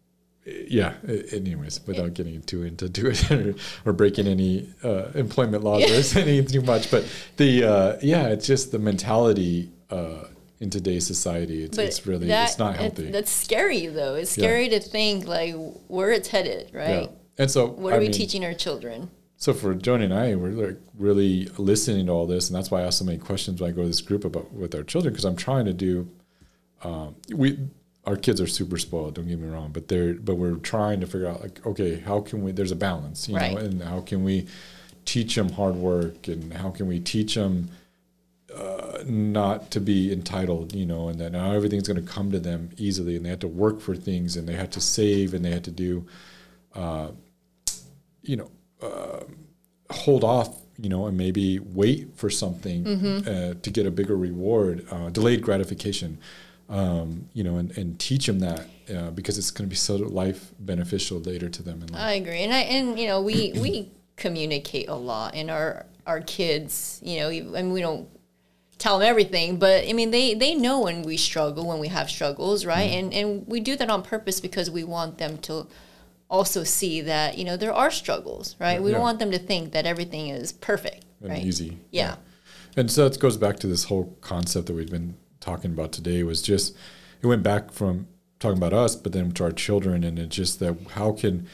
yeah. 0.46 0.94
Anyways, 1.32 1.80
without 1.86 2.14
getting 2.14 2.40
too 2.42 2.62
into 2.62 2.88
to 2.88 3.10
it 3.10 3.30
or, 3.30 3.54
or 3.84 3.92
breaking 3.92 4.26
any 4.26 4.68
uh, 4.84 5.06
employment 5.14 5.64
laws 5.64 5.82
or 6.16 6.20
anything 6.20 6.46
too 6.60 6.62
much, 6.62 6.90
but 6.90 7.04
the 7.36 7.64
uh, 7.64 7.98
yeah, 8.02 8.28
it's 8.28 8.46
just 8.46 8.72
the 8.72 8.78
mentality. 8.78 9.70
Uh, 9.90 10.24
in 10.58 10.70
today's 10.70 11.06
society, 11.06 11.64
it's, 11.64 11.76
it's 11.76 12.06
really 12.06 12.30
it's 12.30 12.58
not 12.58 12.76
it- 12.76 12.80
healthy. 12.80 13.10
that's 13.10 13.30
scary, 13.30 13.88
though. 13.88 14.14
It's 14.14 14.38
Yeah. 14.38 14.44
scary 14.44 14.70
to 14.70 14.80
think, 14.80 15.26
like, 15.28 15.54
where 15.86 16.10
it's 16.12 16.28
headed, 16.28 16.70
right? 16.72 17.02
Yeah. 17.02 17.08
And 17.36 17.50
so, 17.50 17.66
What 17.66 17.92
I 17.92 17.96
are 17.96 18.00
we 18.00 18.06
mean, 18.06 18.12
teaching 18.12 18.42
our 18.42 18.54
children? 18.54 19.10
So 19.36 19.52
for 19.52 19.74
Joni 19.74 20.04
and 20.04 20.14
I, 20.14 20.34
we're 20.34 20.52
like 20.52 20.78
really 20.96 21.50
listening 21.58 22.06
to 22.06 22.12
all 22.12 22.26
this, 22.26 22.48
and 22.48 22.56
that's 22.56 22.70
why 22.70 22.80
I 22.80 22.84
ask 22.86 22.98
so 23.00 23.04
many 23.04 23.18
questions 23.18 23.60
when 23.60 23.70
I 23.70 23.74
go 23.74 23.82
to 23.82 23.88
this 23.88 24.00
group 24.00 24.24
about 24.24 24.50
with 24.50 24.74
our 24.74 24.82
children 24.82 25.12
because 25.12 25.26
I'm 25.26 25.36
trying 25.36 25.66
to 25.66 25.74
do. 25.74 26.08
Um, 26.82 27.16
we 27.34 27.58
our 28.06 28.16
kids 28.16 28.40
are 28.40 28.46
super 28.46 28.78
spoiled. 28.78 29.14
Don't 29.14 29.26
get 29.28 29.38
me 29.38 29.48
wrong, 29.48 29.70
but 29.72 29.88
they're 29.88 30.14
but 30.14 30.36
we're 30.36 30.54
trying 30.56 31.00
to 31.00 31.06
figure 31.06 31.26
out 31.28 31.40
like 31.42 31.64
okay, 31.66 31.98
how 32.00 32.20
can 32.20 32.42
we? 32.42 32.52
There's 32.52 32.72
a 32.72 32.76
balance, 32.76 33.28
you 33.28 33.36
Right. 33.36 33.52
know, 33.52 33.58
and 33.58 33.82
how 33.82 34.00
can 34.00 34.22
we 34.24 34.46
teach 35.04 35.34
them 35.34 35.50
hard 35.50 35.74
work, 35.74 36.28
and 36.28 36.52
how 36.52 36.70
can 36.70 36.86
we 36.86 37.00
teach 37.00 37.34
them 37.34 37.68
uh, 38.54 39.02
not 39.06 39.70
to 39.72 39.80
be 39.80 40.12
entitled, 40.12 40.72
you 40.74 40.86
know, 40.86 41.08
and 41.08 41.18
that 41.20 41.32
now 41.32 41.50
everything's 41.52 41.86
going 41.86 42.02
to 42.04 42.12
come 42.12 42.30
to 42.32 42.38
them 42.40 42.70
easily, 42.76 43.16
and 43.16 43.24
they 43.24 43.30
have 43.30 43.40
to 43.40 43.48
work 43.48 43.80
for 43.80 43.94
things, 43.96 44.36
and 44.36 44.48
they 44.48 44.54
have 44.54 44.70
to 44.70 44.80
save, 44.80 45.34
and 45.34 45.44
they 45.44 45.50
have 45.50 45.62
to 45.64 45.70
do, 45.70 46.06
uh, 46.74 47.08
you 48.22 48.36
know, 48.36 48.50
uh, 48.82 49.20
hold 49.90 50.24
off, 50.24 50.56
you 50.78 50.88
know, 50.88 51.06
and 51.06 51.16
maybe 51.18 51.58
wait 51.58 52.08
for 52.16 52.30
something 52.30 52.86
uh, 53.26 53.54
to 53.62 53.70
get 53.70 53.84
a 53.86 53.90
bigger 53.90 54.16
reward, 54.16 54.86
uh, 54.90 55.10
delayed 55.10 55.42
gratification, 55.42 56.18
um, 56.68 57.28
you 57.32 57.44
know, 57.44 57.56
and, 57.56 57.76
and 57.78 57.98
teach 57.98 58.26
them 58.26 58.40
that 58.40 58.66
uh, 58.94 59.10
because 59.10 59.38
it's 59.38 59.50
going 59.50 59.68
to 59.68 59.70
be 59.70 59.76
so 59.76 59.96
life 59.96 60.52
beneficial 60.58 61.18
later 61.20 61.48
to 61.48 61.62
them 61.62 61.82
in 61.82 61.88
life. 61.92 62.02
I 62.02 62.12
agree, 62.12 62.42
and 62.42 62.52
I 62.52 62.60
and 62.60 62.98
you 62.98 63.06
know 63.06 63.20
we 63.20 63.52
we 63.60 63.90
communicate 64.16 64.88
a 64.88 64.94
lot, 64.94 65.34
and 65.34 65.50
our 65.50 65.86
our 66.06 66.20
kids, 66.20 67.00
you 67.04 67.18
know, 67.20 67.28
and 67.28 67.72
we 67.72 67.80
don't 67.80 68.08
tell 68.78 68.98
them 68.98 69.08
everything, 69.08 69.58
but 69.58 69.88
I 69.88 69.92
mean 69.92 70.10
they 70.10 70.34
they 70.34 70.54
know 70.54 70.80
when 70.82 71.02
we 71.02 71.16
struggle, 71.16 71.66
when 71.66 71.78
we 71.78 71.88
have 71.88 72.10
struggles, 72.10 72.64
right? 72.66 72.90
Mm-hmm. 72.90 72.98
And 72.98 73.14
and 73.14 73.46
we 73.46 73.60
do 73.60 73.76
that 73.76 73.90
on 73.90 74.02
purpose 74.02 74.40
because 74.40 74.70
we 74.70 74.84
want 74.84 75.18
them 75.18 75.38
to 75.38 75.66
also 76.28 76.64
see 76.64 77.00
that 77.02 77.38
you 77.38 77.44
know 77.44 77.56
there 77.56 77.72
are 77.72 77.90
struggles, 77.90 78.56
right? 78.58 78.82
We 78.82 78.90
Yeah. 78.90 78.96
don't 78.96 79.02
want 79.02 79.18
them 79.18 79.30
to 79.30 79.38
think 79.38 79.72
that 79.72 79.86
everything 79.86 80.28
is 80.28 80.52
perfect, 80.52 81.04
and 81.20 81.30
right? 81.30 81.44
easy. 81.44 81.78
Yeah. 81.90 82.16
And 82.76 82.90
so 82.90 83.06
it 83.06 83.18
goes 83.18 83.38
back 83.38 83.58
to 83.60 83.66
this 83.66 83.84
whole 83.84 84.16
concept 84.20 84.66
that 84.66 84.74
we've 84.74 84.90
been 84.90 85.16
talking 85.46 85.70
about 85.70 85.92
today 85.92 86.22
was 86.24 86.42
just 86.42 86.76
it 87.22 87.26
went 87.26 87.42
back 87.42 87.70
from 87.70 88.08
talking 88.40 88.58
about 88.58 88.72
us, 88.72 88.96
but 88.96 89.12
then 89.12 89.32
to 89.32 89.44
our 89.44 89.52
children, 89.52 90.04
and 90.04 90.18
it's 90.18 90.36
just 90.36 90.58
that 90.60 90.76
how 90.90 91.12
can 91.12 91.46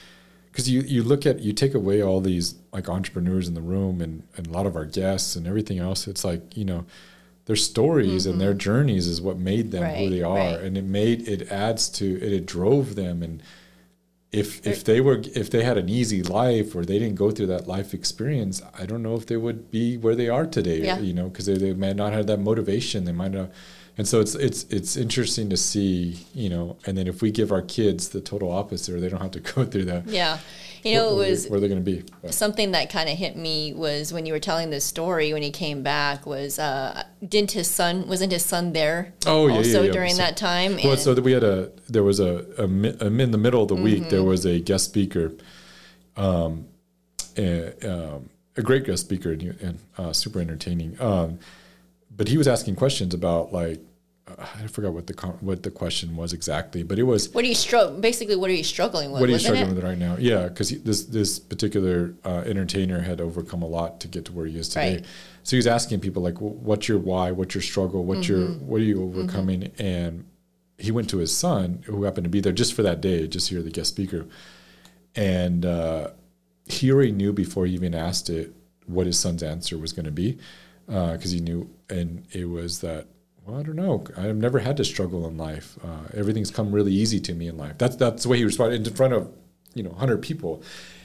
because 0.50 0.68
you 0.68 0.80
you 0.80 1.02
look 1.02 1.26
at 1.26 1.40
you 1.40 1.52
take 1.52 1.74
away 1.74 2.02
all 2.02 2.20
these 2.20 2.54
like 2.72 2.88
entrepreneurs 2.88 3.48
in 3.48 3.54
the 3.54 3.60
room 3.60 4.00
and 4.00 4.22
and 4.36 4.46
a 4.46 4.50
lot 4.50 4.66
of 4.66 4.74
our 4.76 4.86
guests 4.86 5.36
and 5.36 5.46
everything 5.46 5.78
else. 5.78 6.08
It's 6.08 6.24
like 6.24 6.56
you 6.56 6.64
know 6.64 6.84
their 7.44 7.56
stories 7.56 8.24
and 8.24 8.40
their 8.40 8.54
journeys 8.54 9.06
is 9.06 9.20
what 9.20 9.36
made 9.36 9.72
them 9.72 9.82
who 9.82 10.04
Mm-hmm. 10.04 10.14
They 10.14 10.22
are, 10.22 10.36
right. 10.36 10.60
and 10.60 10.78
it 10.78 10.84
made 10.84 11.28
it 11.28 11.52
adds 11.52 11.88
to 11.90 12.16
it. 12.16 12.32
It 12.32 12.46
drove 12.46 12.94
them 12.94 13.22
and 13.22 13.42
if 14.32 14.66
if 14.66 14.82
they 14.82 15.00
were 15.00 15.22
if 15.34 15.50
they 15.50 15.62
had 15.62 15.76
an 15.76 15.88
easy 15.90 16.22
life 16.22 16.74
or 16.74 16.84
they 16.84 16.98
didn't 16.98 17.16
go 17.16 17.30
through 17.30 17.48
that 17.48 17.68
life 17.68 17.92
experience, 17.92 18.62
I 18.78 18.86
don't 18.86 19.02
know 19.02 19.14
if 19.14 19.26
they 19.26 19.36
would 19.36 19.70
be 19.70 19.98
where 19.98 20.16
they 20.16 20.28
are 20.30 20.46
today. 20.46 20.80
Yeah. 20.82 20.98
You 20.98 21.12
know, 21.12 21.28
because 21.28 21.46
they, 21.46 21.58
they 21.58 21.74
might 21.74 21.96
not 21.96 22.14
have 22.14 22.26
that 22.28 22.40
motivation. 22.40 23.04
They 23.04 23.12
might 23.12 23.32
not, 23.32 23.50
and 23.98 24.06
so 24.08 24.20
it's 24.20 24.34
it's 24.34 24.64
it's 24.64 24.96
interesting 24.96 25.50
to 25.50 25.56
see. 25.56 26.18
You 26.34 26.48
know, 26.50 26.76
and 26.86 26.96
then 26.96 27.06
if 27.06 27.22
we 27.22 27.30
give 27.30 27.52
our 27.52 27.62
kids 27.62 28.08
the 28.10 28.20
total 28.20 28.50
opposite, 28.50 28.94
or 28.94 29.00
they 29.00 29.08
don't 29.08 29.20
have 29.22 29.32
to 29.32 29.40
go 29.54 29.64
through 29.64 29.86
that. 29.86 30.06
Yeah. 30.06 30.38
You 30.84 30.96
know, 30.96 31.10
it 31.12 31.16
where, 31.16 31.30
was 31.30 31.46
where 31.48 31.60
they're 31.60 31.68
going 31.68 31.84
to 31.84 31.88
be. 31.88 32.02
But- 32.22 32.34
something 32.34 32.72
that 32.72 32.90
kind 32.90 33.08
of 33.08 33.16
hit 33.16 33.36
me 33.36 33.72
was 33.72 34.12
when 34.12 34.26
you 34.26 34.32
were 34.32 34.40
telling 34.40 34.70
this 34.70 34.84
story 34.84 35.32
when 35.32 35.40
he 35.42 35.52
came 35.52 35.84
back 35.84 36.26
was 36.26 36.58
uh 36.58 37.04
didn't 37.24 37.52
his 37.52 37.70
son 37.70 38.08
wasn't 38.08 38.32
his 38.32 38.44
son 38.44 38.72
there 38.72 39.14
Oh, 39.24 39.46
yeah, 39.46 39.52
yeah, 39.52 39.58
also 39.58 39.82
yeah. 39.84 39.92
during 39.92 40.10
So- 40.10 40.16
that 40.22 40.36
time 40.36 40.74
Well, 40.82 40.94
And- 40.94 41.00
so 41.00 41.14
we 41.14 41.30
had 41.30 41.44
a 41.44 41.70
there 41.88 42.02
was 42.02 42.18
a, 42.18 42.44
a, 42.58 42.64
a 42.64 43.06
in 43.06 43.30
the 43.30 43.38
middle 43.38 43.62
of 43.62 43.68
the 43.68 43.76
week 43.76 44.08
there 44.10 44.24
was 44.24 44.44
a 44.44 44.58
guest 44.58 44.86
speaker, 44.86 45.30
um, 46.16 46.66
a, 47.38 47.72
um, 47.88 48.30
a 48.56 48.62
great 48.62 48.84
guest 48.84 49.04
speaker 49.04 49.30
and, 49.30 49.42
and 49.60 49.78
uh, 49.98 50.12
super 50.12 50.40
entertaining. 50.40 51.00
Um, 51.00 51.38
but 52.16 52.28
he 52.28 52.36
was 52.38 52.48
asking 52.48 52.76
questions 52.76 53.14
about 53.14 53.52
like 53.52 53.80
uh, 54.28 54.34
I 54.62 54.66
forgot 54.68 54.92
what 54.92 55.06
the 55.06 55.14
con- 55.14 55.38
what 55.40 55.62
the 55.62 55.70
question 55.70 56.16
was 56.16 56.32
exactly, 56.32 56.82
but 56.82 56.98
it 56.98 57.02
was 57.02 57.32
what 57.34 57.44
are 57.44 57.48
you 57.48 57.54
struggle 57.54 57.98
basically 58.00 58.36
what 58.36 58.50
are 58.50 58.54
you 58.54 58.64
struggling 58.64 59.10
with 59.10 59.20
what 59.20 59.28
are 59.28 59.32
you 59.32 59.38
struggling 59.38 59.70
it? 59.70 59.74
with 59.74 59.84
right 59.84 59.98
now? 59.98 60.16
Yeah, 60.18 60.48
because 60.48 60.70
this 60.82 61.04
this 61.06 61.38
particular 61.38 62.14
uh, 62.24 62.42
entertainer 62.46 63.00
had 63.00 63.20
overcome 63.20 63.62
a 63.62 63.66
lot 63.66 64.00
to 64.00 64.08
get 64.08 64.24
to 64.26 64.32
where 64.32 64.46
he 64.46 64.56
is 64.58 64.68
today. 64.68 64.96
Right. 64.96 65.04
So 65.42 65.56
he 65.56 65.58
was 65.58 65.66
asking 65.66 66.00
people 66.00 66.22
like, 66.22 66.36
"Wh- 66.38 66.62
"What's 66.62 66.86
your 66.86 66.98
why? 66.98 67.32
What's 67.32 67.54
your 67.54 67.62
struggle? 67.62 68.04
What's 68.04 68.28
your 68.28 68.38
Mm-hmm. 68.48 68.66
what 68.66 68.80
are 68.80 68.84
you 68.84 69.02
overcoming?" 69.02 69.72
And 69.78 70.24
he 70.78 70.90
went 70.92 71.10
to 71.10 71.18
his 71.18 71.36
son, 71.36 71.82
who 71.86 72.04
happened 72.04 72.24
to 72.24 72.30
be 72.30 72.40
there 72.40 72.52
just 72.52 72.74
for 72.74 72.82
that 72.82 73.00
day, 73.00 73.26
just 73.26 73.48
hear 73.48 73.62
the 73.62 73.70
guest 73.70 73.88
speaker, 73.90 74.26
and 75.14 75.64
uh, 75.66 76.08
he 76.66 76.90
already 76.92 77.12
knew 77.12 77.32
before 77.32 77.66
he 77.66 77.74
even 77.74 77.94
asked 77.94 78.30
it 78.30 78.52
what 78.86 79.06
his 79.06 79.18
son's 79.18 79.42
answer 79.42 79.76
was 79.78 79.92
going 79.92 80.04
to 80.06 80.10
be, 80.12 80.38
because 80.86 81.30
he 81.30 81.40
knew, 81.40 81.68
and 81.88 82.24
it 82.32 82.44
was 82.46 82.80
that. 82.80 83.06
Well, 83.44 83.58
I 83.58 83.62
don't 83.64 83.74
know. 83.76 84.04
I've 84.16 84.36
never 84.36 84.60
had 84.60 84.76
to 84.76 84.84
struggle 84.84 85.26
in 85.26 85.36
life. 85.36 85.76
Uh, 85.82 86.06
everything's 86.14 86.50
come 86.52 86.70
really 86.70 86.92
easy 86.92 87.18
to 87.20 87.34
me 87.34 87.48
in 87.48 87.56
life. 87.56 87.76
That's 87.78 87.96
that's 87.96 88.22
the 88.22 88.28
way 88.28 88.38
he 88.38 88.44
responded 88.44 88.86
in 88.86 88.94
front 88.94 89.14
of, 89.14 89.32
you 89.74 89.82
know, 89.82 89.92
hundred 89.92 90.22
people, 90.22 90.62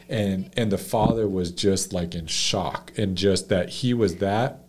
and 0.07 0.51
and 0.55 0.71
the 0.71 0.77
father 0.77 1.27
was 1.27 1.51
just 1.51 1.93
like 1.93 2.13
in 2.13 2.27
shock, 2.27 2.91
and 2.97 3.17
just 3.17 3.49
that 3.49 3.69
he 3.69 3.93
was 3.93 4.17
that 4.17 4.65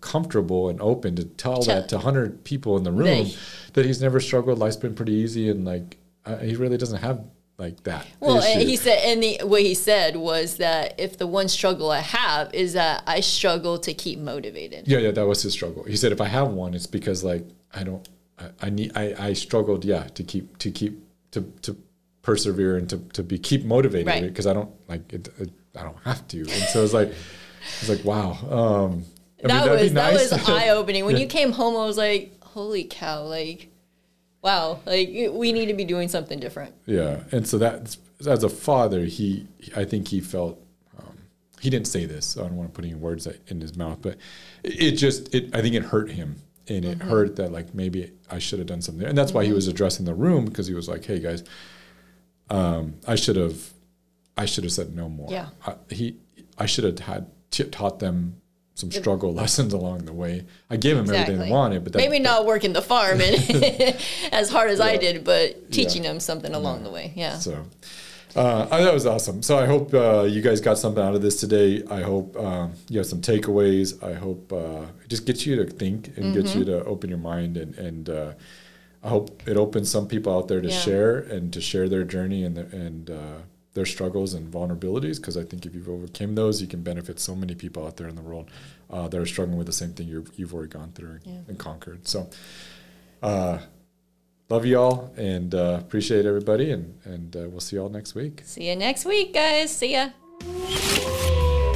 comfortable 0.00 0.68
and 0.68 0.80
open 0.80 1.16
to 1.16 1.24
tell 1.24 1.62
that 1.62 1.88
to 1.88 1.98
hundred 1.98 2.44
people 2.44 2.76
in 2.76 2.84
the 2.84 2.92
room 2.92 3.04
They- 3.24 3.34
that 3.72 3.84
he's 3.86 4.00
never 4.02 4.20
struggled. 4.20 4.58
Life's 4.58 4.76
been 4.76 4.94
pretty 4.94 5.12
easy, 5.12 5.48
and 5.48 5.64
like 5.64 5.96
uh, 6.26 6.36
he 6.38 6.54
really 6.56 6.76
doesn't 6.76 6.98
have 7.00 7.24
like 7.58 7.82
that. 7.82 8.06
well 8.20 8.40
he 8.40 8.76
said 8.76 8.98
and 9.04 9.20
the 9.22 9.40
what 9.42 9.60
he 9.62 9.74
said 9.74 10.16
was 10.16 10.58
that 10.58 10.94
if 10.98 11.18
the 11.18 11.26
one 11.26 11.48
struggle 11.48 11.90
i 11.90 11.98
have 11.98 12.54
is 12.54 12.72
that 12.74 13.02
i 13.06 13.18
struggle 13.20 13.78
to 13.78 13.92
keep 13.92 14.18
motivated 14.20 14.86
Yeah, 14.86 14.98
yeah, 14.98 15.10
that 15.10 15.26
was 15.26 15.42
his 15.42 15.52
struggle. 15.54 15.82
He 15.84 15.96
said, 15.96 16.12
if 16.12 16.20
I 16.20 16.26
have 16.28 16.48
one, 16.48 16.72
it's 16.74 16.86
because 16.86 17.24
like 17.24 17.44
I 17.74 17.82
don't, 17.82 18.08
I, 18.38 18.46
I 18.62 18.70
need, 18.70 18.92
I, 18.96 19.14
I 19.18 19.32
struggled, 19.32 19.84
yeah, 19.84 20.04
to 20.04 20.22
keep, 20.22 20.56
to 20.58 20.70
keep, 20.70 21.02
to, 21.32 21.40
to 21.62 21.76
persevere 22.22 22.76
and 22.78 22.88
to, 22.90 22.98
to 23.12 23.22
be 23.22 23.38
keep 23.38 23.64
motivated 23.64 24.06
Right. 24.06 24.22
because 24.22 24.46
I 24.46 24.52
don't 24.52 24.70
like 24.88 25.12
it, 25.12 25.28
it, 25.38 25.50
I 25.76 25.82
don't 25.82 25.98
have 26.04 26.26
to. 26.28 26.38
And 26.40 26.62
so 26.72 26.84
it's 26.84 26.94
like, 26.94 27.12
it's 27.80 27.88
like 27.88 28.04
wow. 28.04 28.30
Um, 28.48 29.04
I 29.44 29.48
that 29.48 29.64
be 29.64 29.70
was 29.82 29.92
that 29.94 30.12
was 30.12 30.32
eye 30.48 30.68
opening 30.70 31.04
when 31.04 31.16
you 31.16 31.26
came 31.26 31.52
home 31.52 31.76
i 31.76 31.84
was 31.86 31.96
like 31.96 32.32
holy 32.42 32.84
cow 32.84 33.22
like 33.24 33.68
wow, 34.42 34.80
like 34.86 35.08
we 35.32 35.52
need 35.52 35.66
to 35.66 35.74
be 35.74 35.84
doing 35.84 36.08
something 36.08 36.38
different. 36.38 36.74
Yeah, 36.86 37.20
and 37.32 37.46
so 37.46 37.58
that 37.58 37.96
as 38.26 38.44
a 38.44 38.48
father, 38.48 39.04
he 39.04 39.46
I 39.76 39.84
think 39.84 40.08
he 40.08 40.20
felt 40.20 40.60
um, 40.98 41.16
he 41.60 41.70
didn't 41.70 41.86
say 41.86 42.06
this. 42.06 42.26
So 42.26 42.44
I 42.44 42.48
don't 42.48 42.56
want 42.56 42.72
to 42.72 42.74
put 42.74 42.84
any 42.84 42.94
words 42.94 43.26
in 43.46 43.60
his 43.60 43.76
mouth, 43.76 43.98
but 44.00 44.16
it, 44.62 44.82
it 44.82 44.90
just 44.92 45.34
it 45.34 45.54
I 45.54 45.62
think 45.62 45.74
it 45.74 45.84
hurt 45.84 46.10
him, 46.10 46.36
and 46.68 46.84
it 46.84 46.98
mm-hmm. 46.98 47.08
hurt 47.08 47.36
that 47.36 47.52
like 47.52 47.74
maybe 47.74 48.12
I 48.30 48.38
should 48.38 48.58
have 48.58 48.68
done 48.68 48.82
something, 48.82 49.06
and 49.06 49.16
that's 49.16 49.30
mm-hmm. 49.30 49.38
why 49.38 49.42
he 49.44 49.48
mm-hmm. 49.50 49.56
was 49.56 49.68
addressing 49.68 50.04
the 50.04 50.14
room 50.14 50.44
because 50.44 50.66
he 50.66 50.74
was 50.74 50.88
like, 50.88 51.04
hey 51.04 51.18
guys, 51.18 51.44
um, 52.50 52.94
I 53.06 53.14
should 53.14 53.36
have 53.36 53.72
I 54.36 54.46
should 54.46 54.64
have 54.64 54.72
said 54.72 54.94
no 54.94 55.08
more. 55.08 55.30
Yeah, 55.30 55.48
I, 55.66 55.74
he 55.90 56.16
I 56.56 56.66
should 56.66 56.84
have 56.84 56.98
had 56.98 57.30
t- 57.50 57.64
taught 57.64 57.98
them 57.98 58.40
some 58.78 58.92
struggle 58.92 59.34
lessons 59.34 59.72
along 59.72 60.04
the 60.04 60.12
way. 60.12 60.46
I 60.70 60.76
gave 60.76 60.96
him 60.96 61.02
exactly. 61.02 61.34
everything 61.34 61.48
they 61.48 61.52
wanted, 61.52 61.82
but 61.82 61.94
that, 61.94 61.98
maybe 61.98 62.20
not 62.20 62.46
working 62.46 62.72
the 62.72 62.82
farm 62.82 63.20
and 63.20 63.34
as 64.32 64.50
hard 64.50 64.70
as 64.70 64.78
yeah. 64.78 64.84
I 64.84 64.96
did, 64.96 65.24
but 65.24 65.72
teaching 65.72 66.04
yeah. 66.04 66.10
them 66.10 66.20
something 66.20 66.54
along 66.54 66.78
yeah. 66.78 66.84
the 66.84 66.90
way. 66.90 67.12
Yeah. 67.16 67.38
So. 67.38 67.66
Uh, 68.36 68.66
that 68.66 68.94
was 68.94 69.04
awesome. 69.04 69.42
So 69.42 69.58
I 69.58 69.66
hope 69.66 69.92
uh, 69.92 70.22
you 70.22 70.42
guys 70.42 70.60
got 70.60 70.78
something 70.78 71.02
out 71.02 71.16
of 71.16 71.22
this 71.22 71.40
today. 71.40 71.82
I 71.90 72.02
hope 72.02 72.36
um, 72.36 72.72
you 72.88 72.98
have 72.98 73.06
some 73.06 73.20
takeaways. 73.20 74.00
I 74.00 74.14
hope 74.14 74.52
uh, 74.52 74.82
it 75.02 75.08
just 75.08 75.26
gets 75.26 75.44
you 75.44 75.56
to 75.56 75.64
think 75.64 76.08
and 76.08 76.26
mm-hmm. 76.26 76.34
gets 76.34 76.54
you 76.54 76.64
to 76.66 76.84
open 76.84 77.08
your 77.08 77.18
mind 77.18 77.56
and 77.56 77.74
and 77.74 78.08
uh, 78.08 78.32
I 79.02 79.08
hope 79.08 79.42
it 79.48 79.56
opens 79.56 79.90
some 79.90 80.06
people 80.06 80.36
out 80.36 80.46
there 80.46 80.60
to 80.60 80.70
share 80.70 81.18
and 81.18 81.52
to 81.52 81.60
share 81.60 81.88
their 81.88 82.04
journey 82.04 82.44
and 82.44 82.56
the, 82.56 82.62
and 82.76 83.10
uh, 83.10 83.38
their 83.78 83.86
struggles 83.86 84.34
and 84.34 84.52
vulnerabilities 84.52 85.18
because 85.18 85.36
I 85.36 85.44
think 85.44 85.64
if 85.64 85.72
you've 85.72 85.88
overcome 85.88 86.34
those, 86.34 86.60
you 86.60 86.66
can 86.66 86.82
benefit 86.82 87.20
so 87.20 87.36
many 87.36 87.54
people 87.54 87.86
out 87.86 87.96
there 87.96 88.08
in 88.08 88.16
the 88.16 88.22
world 88.22 88.50
uh, 88.90 89.06
that 89.06 89.20
are 89.20 89.24
struggling 89.24 89.56
with 89.56 89.68
the 89.68 89.72
same 89.72 89.92
thing 89.92 90.08
you 90.08 90.16
have 90.16 90.32
you've 90.36 90.52
already 90.52 90.68
gone 90.68 90.90
through 90.90 91.20
yeah. 91.24 91.38
and 91.46 91.60
conquered. 91.60 92.08
So, 92.08 92.28
uh, 93.22 93.60
love 94.48 94.66
you 94.66 94.80
all 94.80 95.14
and 95.16 95.54
uh, 95.54 95.78
appreciate 95.80 96.26
everybody, 96.26 96.72
and 96.72 96.98
and 97.04 97.36
uh, 97.36 97.48
we'll 97.48 97.60
see 97.60 97.76
you 97.76 97.82
all 97.82 97.88
next 97.88 98.16
week. 98.16 98.42
See 98.44 98.68
you 98.68 98.74
next 98.74 99.04
week, 99.04 99.32
guys. 99.32 99.70
See 99.70 99.92
ya. 99.92 100.08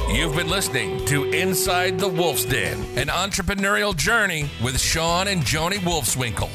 You've 0.09 0.35
been 0.35 0.49
listening 0.49 1.05
to 1.05 1.23
Inside 1.31 1.99
the 1.99 2.09
Wolf's 2.09 2.43
Den, 2.43 2.77
an 2.97 3.07
entrepreneurial 3.07 3.95
journey 3.95 4.49
with 4.61 4.77
Shawn 4.77 5.29
and 5.29 5.41
Joni 5.41 5.77
Wolfswinkel. 5.77 6.49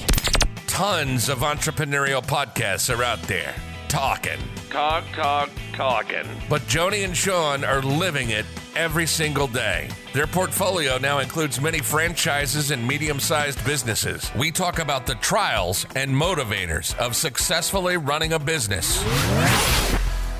Tons 0.66 1.30
of 1.30 1.38
entrepreneurial 1.38 2.22
podcasts 2.22 2.94
are 2.94 3.02
out 3.02 3.22
there 3.22 3.54
talking. 3.88 4.38
Talk, 4.70 5.04
talk, 5.12 5.50
talking. 5.72 6.24
But 6.48 6.62
Joni 6.62 7.04
and 7.04 7.16
Shawn 7.16 7.64
are 7.64 7.82
living 7.82 8.30
it 8.30 8.46
every 8.76 9.06
single 9.06 9.48
day. 9.48 9.88
Their 10.12 10.26
portfolio 10.26 10.98
now 10.98 11.18
includes 11.18 11.60
many 11.60 11.80
franchises 11.80 12.70
and 12.70 12.86
medium 12.86 13.18
sized 13.18 13.64
businesses. 13.64 14.30
We 14.36 14.50
talk 14.50 14.78
about 14.78 15.06
the 15.06 15.14
trials 15.16 15.86
and 15.96 16.10
motivators 16.10 16.96
of 16.98 17.16
successfully 17.16 17.96
running 17.96 18.34
a 18.34 18.38
business. 18.38 19.02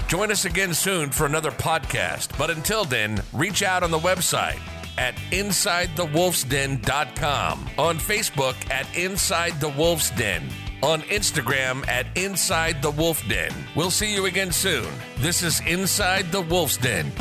Join 0.07 0.31
us 0.31 0.45
again 0.45 0.75
soon 0.75 1.11
for 1.11 1.27
another 1.27 1.51
podcast. 1.51 2.37
But 2.39 2.51
until 2.51 2.85
then, 2.85 3.23
reach 3.33 3.63
out 3.63 3.83
on 3.83 3.91
the 3.91 3.99
website 3.99 4.61
at 4.97 5.15
InsideTheWolfsDen.com, 5.31 7.71
on 7.79 7.99
Facebook 7.99 8.71
at 8.71 8.87
Inside 8.97 9.61
the 9.61 9.69
Wolf's 9.71 10.11
Den 10.11 10.49
on 10.83 11.03
Instagram 11.03 11.87
at 11.89 12.07
Inside 12.17 12.83
the 12.83 12.91
Wolf 12.91 13.27
Den. 13.29 13.53
We'll 13.75 13.91
see 13.91 14.15
you 14.15 14.27
again 14.27 14.53
soon. 14.53 14.87
This 15.19 15.43
is 15.43 15.61
Inside 15.67 16.31
the 16.31 16.41
Wolf's 16.41 16.77
Den. 16.77 17.13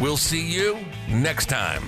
We'll 0.00 0.16
see 0.16 0.46
you 0.46 0.78
next 1.08 1.46
time. 1.48 1.82